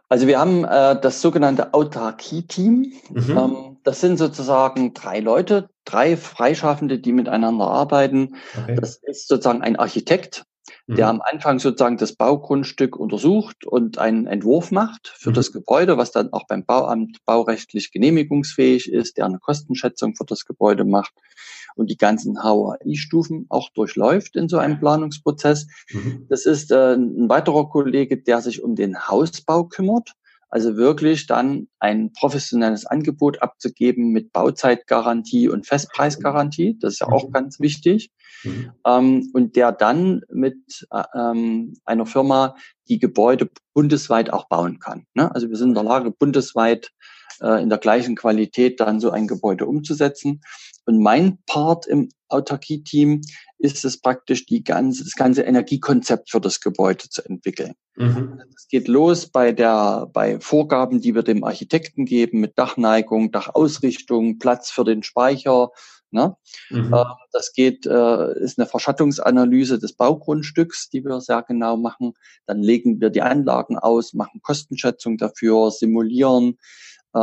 Also 0.08 0.26
wir 0.26 0.38
haben 0.38 0.64
äh, 0.64 0.98
das 1.00 1.20
sogenannte 1.20 1.74
Autarkie-Team. 1.74 2.92
Mhm. 3.10 3.30
Ähm, 3.30 3.67
das 3.88 4.02
sind 4.02 4.18
sozusagen 4.18 4.92
drei 4.92 5.20
Leute, 5.20 5.70
drei 5.86 6.18
Freischaffende, 6.18 6.98
die 6.98 7.12
miteinander 7.12 7.68
arbeiten. 7.68 8.36
Okay. 8.54 8.76
Das 8.78 8.96
ist 8.96 9.28
sozusagen 9.28 9.62
ein 9.62 9.76
Architekt, 9.76 10.44
der 10.86 11.10
mhm. 11.10 11.20
am 11.20 11.22
Anfang 11.22 11.58
sozusagen 11.58 11.96
das 11.96 12.14
Baugrundstück 12.14 12.96
untersucht 12.96 13.64
und 13.64 13.96
einen 13.96 14.26
Entwurf 14.26 14.72
macht 14.72 15.14
für 15.16 15.30
mhm. 15.30 15.34
das 15.36 15.52
Gebäude, 15.52 15.96
was 15.96 16.12
dann 16.12 16.34
auch 16.34 16.46
beim 16.46 16.66
Bauamt 16.66 17.24
baurechtlich 17.24 17.90
genehmigungsfähig 17.90 18.92
ist, 18.92 19.16
der 19.16 19.24
eine 19.24 19.38
Kostenschätzung 19.38 20.14
für 20.16 20.26
das 20.26 20.44
Gebäude 20.44 20.84
macht 20.84 21.14
und 21.74 21.88
die 21.88 21.96
ganzen 21.96 22.42
HOI-Stufen 22.42 23.46
auch 23.48 23.70
durchläuft 23.70 24.36
in 24.36 24.50
so 24.50 24.58
einem 24.58 24.78
Planungsprozess. 24.78 25.66
Mhm. 25.90 26.26
Das 26.28 26.44
ist 26.44 26.70
äh, 26.72 26.92
ein 26.92 27.30
weiterer 27.30 27.70
Kollege, 27.70 28.18
der 28.18 28.42
sich 28.42 28.62
um 28.62 28.74
den 28.74 29.08
Hausbau 29.08 29.64
kümmert. 29.64 30.12
Also 30.48 30.76
wirklich 30.76 31.26
dann 31.26 31.68
ein 31.78 32.12
professionelles 32.12 32.86
Angebot 32.86 33.42
abzugeben 33.42 34.10
mit 34.12 34.32
Bauzeitgarantie 34.32 35.48
und 35.48 35.66
Festpreisgarantie. 35.66 36.78
Das 36.80 36.94
ist 36.94 37.00
ja 37.00 37.08
auch 37.08 37.28
mhm. 37.28 37.32
ganz 37.32 37.60
wichtig. 37.60 38.10
Mhm. 38.44 38.72
Ähm, 38.86 39.30
und 39.34 39.56
der 39.56 39.72
dann 39.72 40.22
mit 40.30 40.86
äh, 40.90 41.02
ähm, 41.14 41.74
einer 41.84 42.06
Firma 42.06 42.54
die 42.88 42.98
Gebäude 42.98 43.50
bundesweit 43.74 44.32
auch 44.32 44.48
bauen 44.48 44.78
kann. 44.78 45.06
Ne? 45.14 45.32
Also 45.34 45.50
wir 45.50 45.56
sind 45.56 45.68
in 45.68 45.74
der 45.74 45.84
Lage, 45.84 46.10
bundesweit 46.10 46.90
äh, 47.40 47.62
in 47.62 47.68
der 47.68 47.78
gleichen 47.78 48.16
Qualität 48.16 48.80
dann 48.80 49.00
so 49.00 49.10
ein 49.10 49.26
Gebäude 49.26 49.66
umzusetzen. 49.66 50.42
Und 50.84 51.02
mein 51.02 51.38
Part 51.46 51.86
im 51.86 52.08
Autarkie-Team 52.28 53.20
ist 53.58 53.84
es 53.84 54.00
praktisch, 54.00 54.46
die 54.46 54.62
ganze, 54.64 55.04
das 55.04 55.14
ganze 55.14 55.42
Energiekonzept 55.42 56.30
für 56.30 56.40
das 56.40 56.60
Gebäude 56.60 57.08
zu 57.08 57.22
entwickeln. 57.24 57.74
Mhm. 57.96 58.40
Das 58.52 58.68
geht 58.68 58.88
los 58.88 59.26
bei 59.26 59.52
der, 59.52 60.08
bei 60.12 60.40
Vorgaben, 60.40 61.00
die 61.00 61.14
wir 61.14 61.22
dem 61.22 61.44
Architekten 61.44 62.04
geben, 62.04 62.40
mit 62.40 62.58
Dachneigung, 62.58 63.32
Dachausrichtung, 63.32 64.38
Platz 64.38 64.70
für 64.70 64.84
den 64.84 65.02
Speicher, 65.02 65.70
Ne? 66.10 66.36
Mhm. 66.70 66.94
Äh, 66.94 67.04
das 67.32 67.52
geht, 67.52 67.84
äh, 67.86 68.38
ist 68.40 68.58
eine 68.58 68.66
Verschattungsanalyse 68.66 69.78
des 69.78 69.92
Baugrundstücks, 69.92 70.88
die 70.88 71.04
wir 71.04 71.20
sehr 71.20 71.42
genau 71.42 71.76
machen. 71.76 72.14
Dann 72.46 72.62
legen 72.62 73.00
wir 73.00 73.10
die 73.10 73.20
Anlagen 73.20 73.78
aus, 73.78 74.14
machen 74.14 74.40
Kostenschätzung 74.42 75.18
dafür, 75.18 75.70
simulieren, 75.70 76.58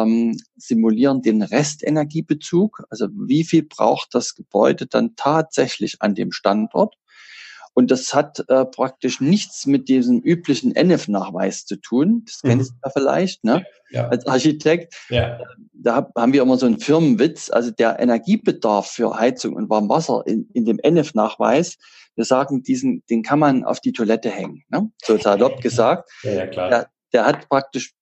ähm, 0.01 0.37
simulieren 0.55 1.21
den 1.21 1.41
Restenergiebezug, 1.41 2.83
also 2.89 3.07
wie 3.11 3.43
viel 3.43 3.63
braucht 3.63 4.13
das 4.13 4.35
Gebäude 4.35 4.87
dann 4.87 5.15
tatsächlich 5.15 6.01
an 6.01 6.15
dem 6.15 6.31
Standort. 6.31 6.95
Und 7.77 7.91
das 7.91 8.13
hat 8.13 8.41
äh, 8.47 8.63
praktisch 8.65 9.19
nichts 9.19 9.65
mit 9.65 9.89
diesem 9.89 10.21
üblichen 10.21 10.73
NF-Nachweis 10.73 11.65
zu 11.65 11.75
tun. 11.75 12.23
Das 12.25 12.41
mhm. 12.41 12.47
kennst 12.47 12.71
du 12.71 12.75
ja 12.85 12.89
vielleicht, 12.89 13.43
ne? 13.43 13.65
Ja. 13.91 14.07
Als 14.07 14.25
Architekt. 14.25 14.95
Ja. 15.09 15.39
Da 15.73 16.09
haben 16.15 16.31
wir 16.31 16.41
immer 16.41 16.57
so 16.57 16.65
einen 16.67 16.79
Firmenwitz. 16.79 17.49
Also 17.49 17.71
der 17.71 17.99
Energiebedarf 17.99 18.87
für 18.87 19.19
Heizung 19.19 19.55
und 19.55 19.69
Warmwasser 19.69 20.23
in, 20.25 20.49
in 20.53 20.63
dem 20.63 20.79
NF-Nachweis, 20.79 21.75
wir 22.15 22.23
sagen, 22.23 22.63
diesen, 22.63 23.03
den 23.09 23.23
kann 23.23 23.39
man 23.39 23.65
auf 23.65 23.81
die 23.81 23.91
Toilette 23.91 24.29
hängen. 24.29 24.63
Ne? 24.69 24.89
So 25.03 25.17
salopp 25.17 25.59
gesagt. 25.61 26.09
Ja, 26.23 26.31
ja 26.31 26.47
klar. 26.47 26.69
Der, 26.69 26.89
der 27.11 27.25
hat 27.25 27.49
praktisch 27.49 27.93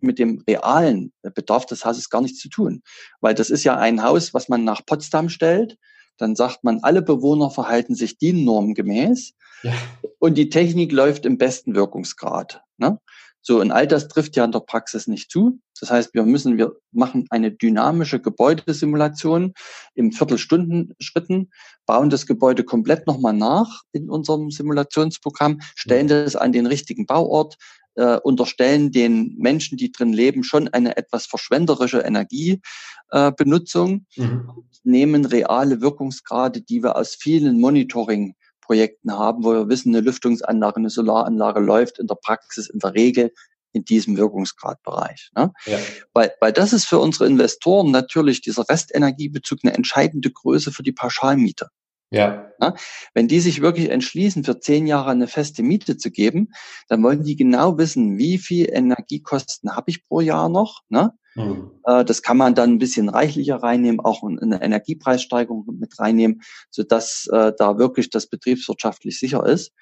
mit 0.00 0.18
dem 0.18 0.42
realen 0.48 1.12
Bedarf 1.22 1.66
des 1.66 1.84
Hauses 1.84 2.10
gar 2.10 2.20
nichts 2.20 2.40
zu 2.40 2.48
tun. 2.48 2.82
Weil 3.20 3.34
das 3.34 3.50
ist 3.50 3.64
ja 3.64 3.76
ein 3.76 4.02
Haus, 4.02 4.34
was 4.34 4.48
man 4.48 4.64
nach 4.64 4.84
Potsdam 4.84 5.28
stellt. 5.28 5.76
Dann 6.16 6.36
sagt 6.36 6.64
man, 6.64 6.80
alle 6.82 7.02
Bewohner 7.02 7.50
verhalten 7.50 7.94
sich 7.94 8.18
DIN-Norm 8.18 8.74
gemäß. 8.74 9.34
Ja. 9.62 9.72
Und 10.18 10.36
die 10.36 10.48
Technik 10.48 10.92
läuft 10.92 11.26
im 11.26 11.38
besten 11.38 11.74
Wirkungsgrad. 11.74 12.62
Ne? 12.76 12.98
So, 13.40 13.60
und 13.60 13.70
all 13.70 13.86
das 13.86 14.08
trifft 14.08 14.36
ja 14.36 14.44
in 14.44 14.52
der 14.52 14.60
Praxis 14.60 15.06
nicht 15.06 15.30
zu. 15.30 15.60
Das 15.80 15.90
heißt, 15.90 16.12
wir 16.12 16.24
müssen, 16.24 16.58
wir 16.58 16.76
machen 16.90 17.26
eine 17.30 17.52
dynamische 17.52 18.20
Gebäudesimulation 18.20 19.54
im 19.94 20.12
Viertelstundenschritten, 20.12 21.50
bauen 21.86 22.10
das 22.10 22.26
Gebäude 22.26 22.64
komplett 22.64 23.06
nochmal 23.06 23.32
nach 23.32 23.84
in 23.92 24.10
unserem 24.10 24.50
Simulationsprogramm, 24.50 25.60
stellen 25.76 26.08
das 26.08 26.36
an 26.36 26.52
den 26.52 26.66
richtigen 26.66 27.06
Bauort, 27.06 27.56
äh, 27.98 28.18
unterstellen 28.22 28.92
den 28.92 29.34
Menschen, 29.38 29.76
die 29.76 29.90
drin 29.90 30.12
leben, 30.12 30.44
schon 30.44 30.68
eine 30.68 30.96
etwas 30.96 31.26
verschwenderische 31.26 31.98
Energiebenutzung, 32.00 34.06
äh, 34.16 34.22
mhm. 34.22 34.50
nehmen 34.84 35.24
reale 35.24 35.80
Wirkungsgrade, 35.80 36.62
die 36.62 36.80
wir 36.82 36.96
aus 36.96 37.16
vielen 37.16 37.60
Monitoring-Projekten 37.60 39.12
haben, 39.12 39.42
wo 39.42 39.52
wir 39.52 39.68
wissen, 39.68 39.94
eine 39.94 40.04
Lüftungsanlage, 40.04 40.76
eine 40.76 40.90
Solaranlage 40.90 41.60
läuft 41.60 41.98
in 41.98 42.06
der 42.06 42.14
Praxis 42.14 42.70
in 42.70 42.78
der 42.78 42.94
Regel 42.94 43.32
in 43.72 43.84
diesem 43.84 44.16
Wirkungsgradbereich. 44.16 45.30
Ne? 45.36 45.52
Ja. 45.66 45.78
Weil, 46.14 46.32
weil 46.40 46.52
das 46.52 46.72
ist 46.72 46.86
für 46.86 47.00
unsere 47.00 47.26
Investoren 47.26 47.90
natürlich 47.90 48.40
dieser 48.40 48.66
Restenergiebezug 48.68 49.58
eine 49.62 49.74
entscheidende 49.74 50.30
Größe 50.30 50.70
für 50.72 50.84
die 50.84 50.92
Pauschalmiete. 50.92 51.68
Ja. 52.10 52.50
ja. 52.60 52.74
Wenn 53.14 53.28
die 53.28 53.40
sich 53.40 53.60
wirklich 53.60 53.90
entschließen, 53.90 54.44
für 54.44 54.60
zehn 54.60 54.86
Jahre 54.86 55.10
eine 55.10 55.26
feste 55.26 55.62
Miete 55.62 55.96
zu 55.96 56.10
geben, 56.10 56.52
dann 56.88 57.02
wollen 57.02 57.22
die 57.22 57.36
genau 57.36 57.76
wissen, 57.78 58.18
wie 58.18 58.38
viel 58.38 58.68
Energiekosten 58.70 59.76
habe 59.76 59.90
ich 59.90 60.06
pro 60.06 60.20
Jahr 60.20 60.48
noch. 60.48 60.80
Ne? 60.88 61.12
Mhm. 61.34 61.70
Äh, 61.84 62.04
das 62.04 62.22
kann 62.22 62.36
man 62.36 62.54
dann 62.54 62.72
ein 62.72 62.78
bisschen 62.78 63.08
reichlicher 63.08 63.56
reinnehmen, 63.56 64.00
auch 64.00 64.22
eine 64.22 64.62
Energiepreissteigerung 64.62 65.66
mit 65.78 65.98
reinnehmen, 65.98 66.42
sodass 66.70 67.28
äh, 67.32 67.52
da 67.56 67.78
wirklich 67.78 68.10
das 68.10 68.26
betriebswirtschaftlich 68.26 69.18
sicher 69.18 69.44
ist. 69.46 69.72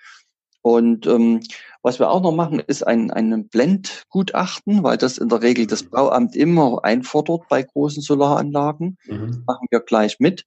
Und 0.62 1.06
ähm, 1.06 1.42
was 1.82 2.00
wir 2.00 2.10
auch 2.10 2.20
noch 2.20 2.32
machen, 2.32 2.58
ist 2.58 2.84
ein, 2.84 3.12
ein 3.12 3.46
Blendgutachten, 3.46 4.82
weil 4.82 4.96
das 4.96 5.16
in 5.16 5.28
der 5.28 5.40
Regel 5.40 5.68
das 5.68 5.84
Bauamt 5.84 6.34
immer 6.34 6.84
einfordert 6.84 7.42
bei 7.48 7.62
großen 7.62 8.02
Solaranlagen. 8.02 8.98
Mhm. 9.04 9.44
machen 9.46 9.68
wir 9.70 9.78
gleich 9.78 10.18
mit. 10.18 10.44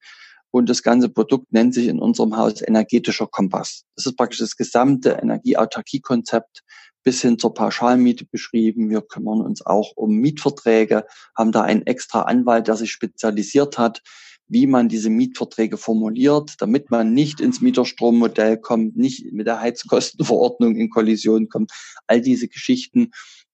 Und 0.51 0.69
das 0.69 0.81
ganze 0.81 1.09
Produkt 1.09 1.51
nennt 1.51 1.73
sich 1.73 1.87
in 1.87 1.99
unserem 1.99 2.35
Haus 2.35 2.61
energetischer 2.61 3.27
Kompass. 3.27 3.83
Das 3.95 4.07
ist 4.07 4.17
praktisch 4.17 4.39
das 4.39 4.55
gesamte 4.55 5.11
Energieautarkie-Konzept 5.11 6.63
bis 7.03 7.21
hin 7.21 7.39
zur 7.39 7.53
Pauschalmiete 7.53 8.25
beschrieben. 8.25 8.89
Wir 8.89 9.01
kümmern 9.01 9.41
uns 9.41 9.65
auch 9.65 9.93
um 9.95 10.15
Mietverträge, 10.15 11.05
haben 11.37 11.51
da 11.51 11.61
einen 11.61 11.83
extra 11.83 12.23
Anwalt, 12.23 12.67
der 12.67 12.75
sich 12.75 12.91
spezialisiert 12.91 13.77
hat, 13.77 14.01
wie 14.47 14.67
man 14.67 14.89
diese 14.89 15.09
Mietverträge 15.09 15.77
formuliert, 15.77 16.55
damit 16.59 16.89
man 16.89 17.13
nicht 17.13 17.39
ins 17.39 17.61
Mieterstrommodell 17.61 18.57
kommt, 18.57 18.97
nicht 18.97 19.31
mit 19.31 19.47
der 19.47 19.61
Heizkostenverordnung 19.61 20.75
in 20.75 20.89
Kollision 20.89 21.47
kommt. 21.49 21.71
All 22.07 22.21
diese 22.21 22.47
Geschichten. 22.47 23.11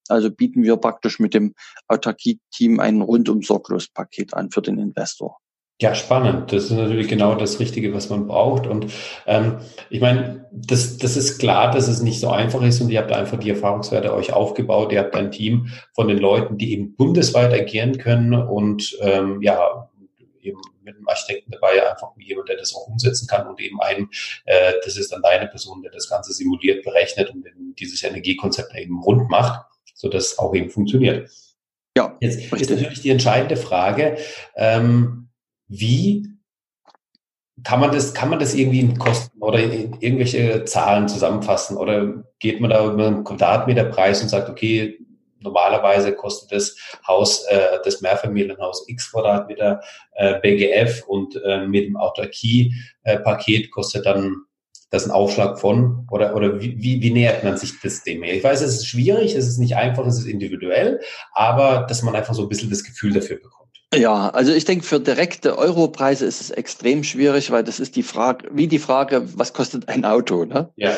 Also 0.07 0.31
bieten 0.31 0.63
wir 0.63 0.77
praktisch 0.77 1.19
mit 1.19 1.33
dem 1.33 1.53
Autarkie-Team 1.87 2.79
ein 2.79 3.01
rundum 3.01 3.41
sorglos 3.41 3.87
Paket 3.87 4.33
an 4.33 4.51
für 4.51 4.61
den 4.61 4.77
Investor. 4.77 5.39
Ja, 5.81 5.93
spannend. 5.93 6.53
Das 6.53 6.65
ist 6.65 6.71
natürlich 6.71 7.09
genau 7.09 7.35
das 7.35 7.59
Richtige, 7.59 7.93
was 7.93 8.09
man 8.09 8.27
braucht. 8.27 8.65
Und 8.65 8.93
ähm, 9.27 9.57
ich 9.89 9.99
meine, 9.99 10.47
das, 10.51 10.97
das 10.97 11.17
ist 11.17 11.37
klar, 11.37 11.71
dass 11.71 11.89
es 11.89 12.01
nicht 12.01 12.21
so 12.21 12.29
einfach 12.29 12.61
ist 12.61 12.79
und 12.79 12.89
ihr 12.89 12.99
habt 12.99 13.11
einfach 13.11 13.37
die 13.37 13.49
Erfahrungswerte 13.49 14.13
euch 14.13 14.31
aufgebaut. 14.31 14.93
Ihr 14.93 14.99
habt 14.99 15.15
ein 15.15 15.31
Team 15.31 15.67
von 15.93 16.07
den 16.07 16.17
Leuten, 16.17 16.57
die 16.57 16.71
eben 16.71 16.95
bundesweit 16.95 17.53
agieren 17.53 17.97
können 17.97 18.33
und 18.33 18.97
ähm, 19.01 19.41
ja, 19.41 19.89
eben 20.45 20.61
mit 20.83 20.95
einem 20.95 21.07
Architekten 21.07 21.51
dabei, 21.51 21.89
einfach 21.89 22.11
jemand, 22.17 22.47
der 22.47 22.57
das 22.57 22.73
auch 22.73 22.87
umsetzen 22.87 23.27
kann 23.27 23.47
und 23.47 23.59
eben 23.59 23.81
ein, 23.81 24.09
äh, 24.45 24.73
das 24.83 24.95
ist 24.95 25.11
dann 25.11 25.21
deine 25.21 25.47
Person, 25.47 25.81
der 25.81 25.91
das 25.91 26.09
Ganze 26.09 26.31
simuliert, 26.31 26.85
berechnet 26.85 27.31
und 27.31 27.45
dieses 27.79 28.03
Energiekonzept 28.03 28.73
eben 28.75 29.01
rund 29.01 29.29
macht, 29.29 29.65
so 29.93 30.07
dass 30.07 30.37
auch 30.39 30.53
eben 30.55 30.69
funktioniert. 30.69 31.29
Ja. 31.97 32.15
Jetzt 32.19 32.51
ist 32.53 32.69
natürlich 32.69 33.01
die 33.01 33.09
entscheidende 33.09 33.57
Frage, 33.57 34.17
ähm, 34.55 35.24
wie 35.67 36.27
kann 37.63 37.79
man 37.79 37.91
das, 37.91 38.13
kann 38.13 38.29
man 38.29 38.39
das 38.39 38.53
irgendwie 38.53 38.81
in 38.81 38.99
Kosten 38.99 39.41
oder 39.41 39.59
in 39.59 39.93
irgendwelche 39.99 40.65
Zahlen 40.65 41.07
zusammenfassen? 41.07 41.77
Oder 41.77 42.23
geht 42.39 42.59
man 42.59 42.69
da 42.69 42.85
über 42.85 43.07
einen 43.07 43.23
Quadratmeterpreis 43.23 44.21
und 44.21 44.29
sagt, 44.29 44.49
okay, 44.49 44.99
normalerweise 45.39 46.13
kostet 46.13 46.51
das 46.51 46.75
Haus, 47.07 47.43
äh, 47.45 47.79
das 47.83 48.01
Mehrfamilienhaus 48.01 48.87
X 48.87 49.11
Quadratmeter 49.11 49.81
äh, 50.13 50.39
BGF 50.41 51.03
und 51.07 51.39
äh, 51.43 51.65
mit 51.65 51.85
dem 51.85 51.97
Autarkie-Paket 51.97 53.71
kostet 53.71 54.05
dann 54.05 54.35
das 54.91 55.05
ein 55.05 55.11
Aufschlag 55.11 55.59
von? 55.59 56.07
Oder, 56.11 56.35
oder 56.35 56.59
wie, 56.61 56.81
wie, 56.81 57.01
wie 57.01 57.11
nähert 57.11 57.43
man 57.43 57.57
sich 57.57 57.79
das 57.81 58.03
dem? 58.03 58.23
Ich 58.23 58.43
weiß, 58.43 58.61
es 58.61 58.75
ist 58.75 58.87
schwierig, 58.87 59.35
es 59.35 59.47
ist 59.47 59.57
nicht 59.57 59.75
einfach, 59.75 60.05
es 60.05 60.19
ist 60.19 60.25
individuell, 60.25 60.99
aber 61.33 61.85
dass 61.87 62.03
man 62.03 62.15
einfach 62.15 62.33
so 62.33 62.43
ein 62.43 62.49
bisschen 62.49 62.69
das 62.69 62.83
Gefühl 62.83 63.13
dafür 63.13 63.37
bekommt. 63.37 63.64
Ja, 63.93 64.29
also 64.29 64.51
ich 64.51 64.65
denke, 64.65 64.85
für 64.85 64.99
direkte 64.99 65.57
Europreise 65.57 66.25
ist 66.25 66.41
es 66.41 66.51
extrem 66.51 67.03
schwierig, 67.03 67.51
weil 67.51 67.63
das 67.63 67.79
ist 67.79 67.95
die 67.95 68.03
Frage, 68.03 68.49
wie 68.51 68.67
die 68.67 68.79
Frage, 68.79 69.37
was 69.37 69.53
kostet 69.53 69.87
ein 69.89 70.05
Auto? 70.05 70.45
Ne? 70.45 70.71
Ja. 70.75 70.95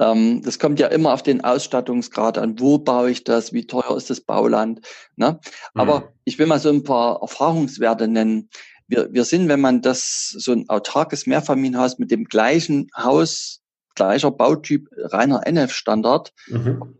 Ähm, 0.00 0.42
das 0.44 0.58
kommt 0.58 0.80
ja 0.80 0.88
immer 0.88 1.12
auf 1.14 1.22
den 1.22 1.42
Ausstattungsgrad 1.42 2.38
an. 2.38 2.58
Wo 2.58 2.78
baue 2.78 3.10
ich 3.10 3.24
das? 3.24 3.52
Wie 3.52 3.66
teuer 3.66 3.96
ist 3.96 4.10
das 4.10 4.20
Bauland? 4.20 4.80
Ne? 5.16 5.38
Aber 5.74 6.00
mhm. 6.00 6.04
ich 6.24 6.38
will 6.38 6.46
mal 6.46 6.58
so 6.58 6.70
ein 6.70 6.82
paar 6.82 7.20
Erfahrungswerte 7.22 8.08
nennen. 8.08 8.50
Wir, 8.88 9.12
wir 9.12 9.24
sind, 9.24 9.48
wenn 9.48 9.60
man 9.60 9.80
das 9.80 10.34
so 10.36 10.52
ein 10.52 10.68
autarkes 10.68 11.26
Mehrfamilienhaus 11.26 11.98
mit 11.98 12.10
dem 12.10 12.24
gleichen 12.24 12.88
Haus 12.96 13.60
gleicher 13.94 14.32
Bautyp 14.32 14.88
reiner 14.96 15.46
NF-Standard 15.46 16.32
mhm. 16.48 16.96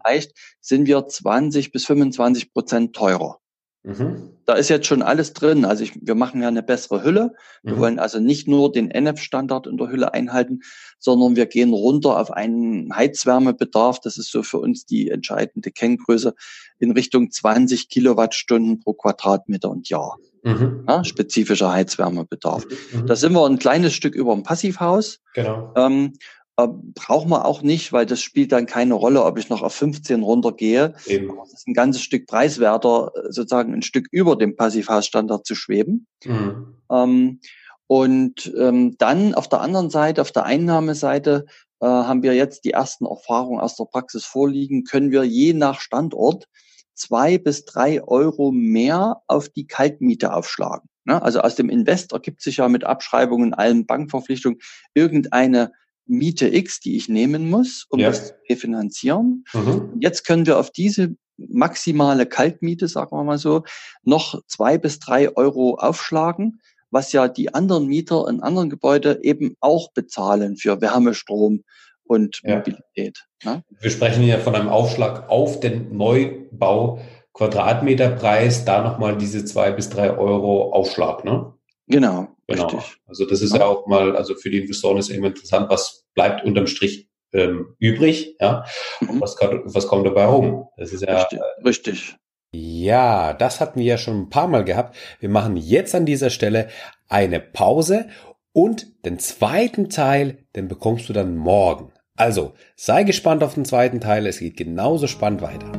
sind 0.60 0.86
wir 0.86 1.06
20 1.06 1.72
bis 1.72 1.86
25 1.86 2.52
Prozent 2.52 2.94
teurer. 2.94 3.40
Mhm. 3.84 4.30
Da 4.46 4.54
ist 4.54 4.70
jetzt 4.70 4.86
schon 4.86 5.02
alles 5.02 5.34
drin. 5.34 5.66
Also 5.66 5.84
ich, 5.84 5.92
wir 6.00 6.14
machen 6.14 6.40
ja 6.40 6.48
eine 6.48 6.62
bessere 6.62 7.04
Hülle. 7.04 7.34
Wir 7.62 7.74
mhm. 7.74 7.78
wollen 7.78 7.98
also 7.98 8.18
nicht 8.18 8.48
nur 8.48 8.72
den 8.72 8.90
NF-Standard 8.90 9.66
in 9.66 9.76
der 9.76 9.90
Hülle 9.90 10.14
einhalten, 10.14 10.60
sondern 10.98 11.36
wir 11.36 11.44
gehen 11.44 11.72
runter 11.72 12.18
auf 12.18 12.30
einen 12.30 12.96
Heizwärmebedarf. 12.96 14.00
Das 14.00 14.16
ist 14.16 14.30
so 14.30 14.42
für 14.42 14.58
uns 14.58 14.86
die 14.86 15.10
entscheidende 15.10 15.70
Kenngröße 15.70 16.34
in 16.78 16.92
Richtung 16.92 17.30
20 17.30 17.90
Kilowattstunden 17.90 18.80
pro 18.80 18.94
Quadratmeter 18.94 19.70
und 19.70 19.90
Jahr. 19.90 20.16
Mhm. 20.44 20.84
Ja, 20.88 21.04
spezifischer 21.04 21.70
Heizwärmebedarf. 21.72 22.66
Mhm. 22.92 23.06
Da 23.06 23.16
sind 23.16 23.34
wir 23.34 23.46
ein 23.46 23.58
kleines 23.58 23.92
Stück 23.92 24.14
über 24.14 24.32
dem 24.32 24.44
Passivhaus. 24.44 25.20
Genau. 25.34 25.72
Ähm, 25.76 26.14
äh, 26.56 26.68
braucht 26.68 27.28
man 27.28 27.42
auch 27.42 27.62
nicht, 27.62 27.92
weil 27.92 28.06
das 28.06 28.20
spielt 28.20 28.52
dann 28.52 28.66
keine 28.66 28.94
Rolle, 28.94 29.24
ob 29.24 29.38
ich 29.38 29.48
noch 29.48 29.62
auf 29.62 29.74
15 29.74 30.22
runtergehe. 30.22 30.94
Eben. 31.06 31.32
Das 31.36 31.52
ist 31.52 31.66
ein 31.66 31.74
ganzes 31.74 32.02
Stück 32.02 32.26
preiswerter, 32.26 33.12
äh, 33.14 33.32
sozusagen 33.32 33.74
ein 33.74 33.82
Stück 33.82 34.06
über 34.10 34.36
dem 34.36 34.56
Passivhausstandard 34.56 35.46
zu 35.46 35.54
schweben. 35.54 36.06
Mhm. 36.24 36.76
Ähm, 36.90 37.40
und 37.86 38.52
ähm, 38.56 38.96
dann 38.98 39.34
auf 39.34 39.48
der 39.48 39.60
anderen 39.60 39.90
Seite, 39.90 40.22
auf 40.22 40.32
der 40.32 40.44
Einnahmeseite, 40.44 41.46
äh, 41.80 41.86
haben 41.86 42.22
wir 42.22 42.34
jetzt 42.34 42.64
die 42.64 42.70
ersten 42.70 43.04
Erfahrungen 43.04 43.60
aus 43.60 43.76
der 43.76 43.84
Praxis 43.84 44.24
vorliegen, 44.24 44.84
können 44.84 45.10
wir 45.10 45.24
je 45.24 45.52
nach 45.52 45.80
Standort 45.80 46.46
zwei 46.94 47.38
bis 47.38 47.64
drei 47.64 48.02
Euro 48.02 48.52
mehr 48.52 49.22
auf 49.26 49.48
die 49.48 49.66
Kaltmiete 49.66 50.32
aufschlagen. 50.32 50.88
Ne? 51.04 51.20
Also 51.20 51.40
aus 51.40 51.56
dem 51.56 51.68
Invest 51.68 52.12
ergibt 52.12 52.40
sich 52.42 52.58
ja 52.58 52.68
mit 52.68 52.84
Abschreibungen, 52.84 53.54
allen 53.54 53.86
Bankverpflichtungen 53.86 54.60
irgendeine 54.94 55.72
Miete 56.06 56.48
X, 56.54 56.80
die 56.80 56.96
ich 56.96 57.08
nehmen 57.08 57.48
muss, 57.48 57.86
um 57.88 58.00
ja. 58.00 58.08
das 58.08 58.28
zu 58.28 58.34
refinanzieren. 58.50 59.44
Mhm. 59.52 59.98
Jetzt 60.00 60.26
können 60.26 60.46
wir 60.46 60.58
auf 60.58 60.70
diese 60.70 61.16
maximale 61.36 62.26
Kaltmiete, 62.26 62.88
sagen 62.88 63.16
wir 63.16 63.24
mal 63.24 63.38
so, 63.38 63.64
noch 64.02 64.40
zwei 64.46 64.78
bis 64.78 64.98
drei 64.98 65.34
Euro 65.36 65.74
aufschlagen, 65.74 66.60
was 66.90 67.12
ja 67.12 67.28
die 67.28 67.52
anderen 67.52 67.86
Mieter 67.86 68.28
in 68.28 68.40
anderen 68.40 68.70
Gebäuden 68.70 69.18
eben 69.22 69.56
auch 69.60 69.92
bezahlen 69.92 70.56
für 70.56 70.80
Wärme, 70.80 71.14
Strom 71.14 71.64
und 72.04 72.40
ja. 72.44 72.56
Mobilität. 72.56 73.24
Ne? 73.42 73.64
Wir 73.80 73.90
sprechen 73.90 74.22
ja 74.24 74.38
von 74.38 74.54
einem 74.54 74.68
Aufschlag 74.68 75.28
auf 75.28 75.60
den 75.60 75.96
Neubau 75.96 77.00
Quadratmeterpreis, 77.32 78.64
da 78.64 78.82
nochmal 78.82 79.18
diese 79.18 79.44
zwei 79.44 79.72
bis 79.72 79.90
drei 79.90 80.16
Euro 80.16 80.72
Aufschlag, 80.72 81.24
ne? 81.24 81.52
Genau, 81.86 82.28
genau. 82.46 82.66
Richtig. 82.66 82.96
Also 83.06 83.26
das 83.26 83.42
ist 83.42 83.52
ja. 83.52 83.60
ja 83.60 83.66
auch 83.66 83.86
mal, 83.86 84.16
also 84.16 84.34
für 84.34 84.50
die 84.50 84.58
Investoren 84.58 84.98
ist 84.98 85.10
eben 85.10 85.24
interessant, 85.24 85.68
was 85.68 86.06
bleibt 86.14 86.44
unterm 86.44 86.66
Strich 86.66 87.10
ähm, 87.32 87.74
übrig, 87.78 88.36
ja, 88.40 88.64
mhm. 89.00 89.10
und 89.10 89.20
was, 89.20 89.36
was 89.40 89.86
kommt 89.86 90.06
dabei 90.06 90.24
rum. 90.24 90.68
Das 90.76 90.92
ist 90.92 91.02
ja 91.02 91.16
richtig. 91.16 91.40
richtig. 91.64 92.16
Ja, 92.54 93.32
das 93.32 93.60
hatten 93.60 93.80
wir 93.80 93.86
ja 93.86 93.98
schon 93.98 94.22
ein 94.22 94.30
paar 94.30 94.46
Mal 94.46 94.64
gehabt. 94.64 94.96
Wir 95.18 95.28
machen 95.28 95.56
jetzt 95.56 95.94
an 95.94 96.06
dieser 96.06 96.30
Stelle 96.30 96.68
eine 97.08 97.40
Pause 97.40 98.06
und 98.52 99.04
den 99.04 99.18
zweiten 99.18 99.90
Teil, 99.90 100.38
den 100.54 100.68
bekommst 100.68 101.08
du 101.08 101.12
dann 101.12 101.36
morgen. 101.36 101.92
Also, 102.16 102.54
sei 102.76 103.02
gespannt 103.02 103.42
auf 103.42 103.54
den 103.54 103.64
zweiten 103.64 104.00
Teil, 104.00 104.28
es 104.28 104.38
geht 104.38 104.56
genauso 104.56 105.08
spannend 105.08 105.42
weiter. 105.42 105.72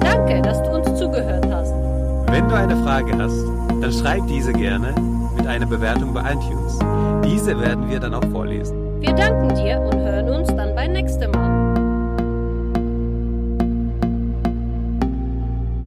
Danke, 0.00 0.42
dass 0.42 0.62
du 0.62 0.70
uns 0.72 0.98
zugehört 0.98 1.46
hast. 1.46 1.72
Wenn 2.30 2.46
du 2.46 2.54
eine 2.54 2.76
Frage 2.84 3.16
hast, 3.16 3.59
dann 3.80 3.92
schreib 3.92 4.26
diese 4.26 4.52
gerne 4.52 4.94
mit 5.36 5.46
einer 5.46 5.66
Bewertung 5.66 6.12
bei 6.12 6.20
iTunes. 6.32 6.78
Diese 7.24 7.58
werden 7.60 7.88
wir 7.88 7.98
dann 8.00 8.14
auch 8.14 8.24
vorlesen. 8.30 9.00
Wir 9.00 9.14
danken 9.14 9.54
dir 9.54 9.80
und 9.80 9.98
hören 9.98 10.28
uns 10.28 10.48
dann 10.48 10.74
beim 10.74 10.92
nächsten 10.92 11.30
Mal. 11.30 11.39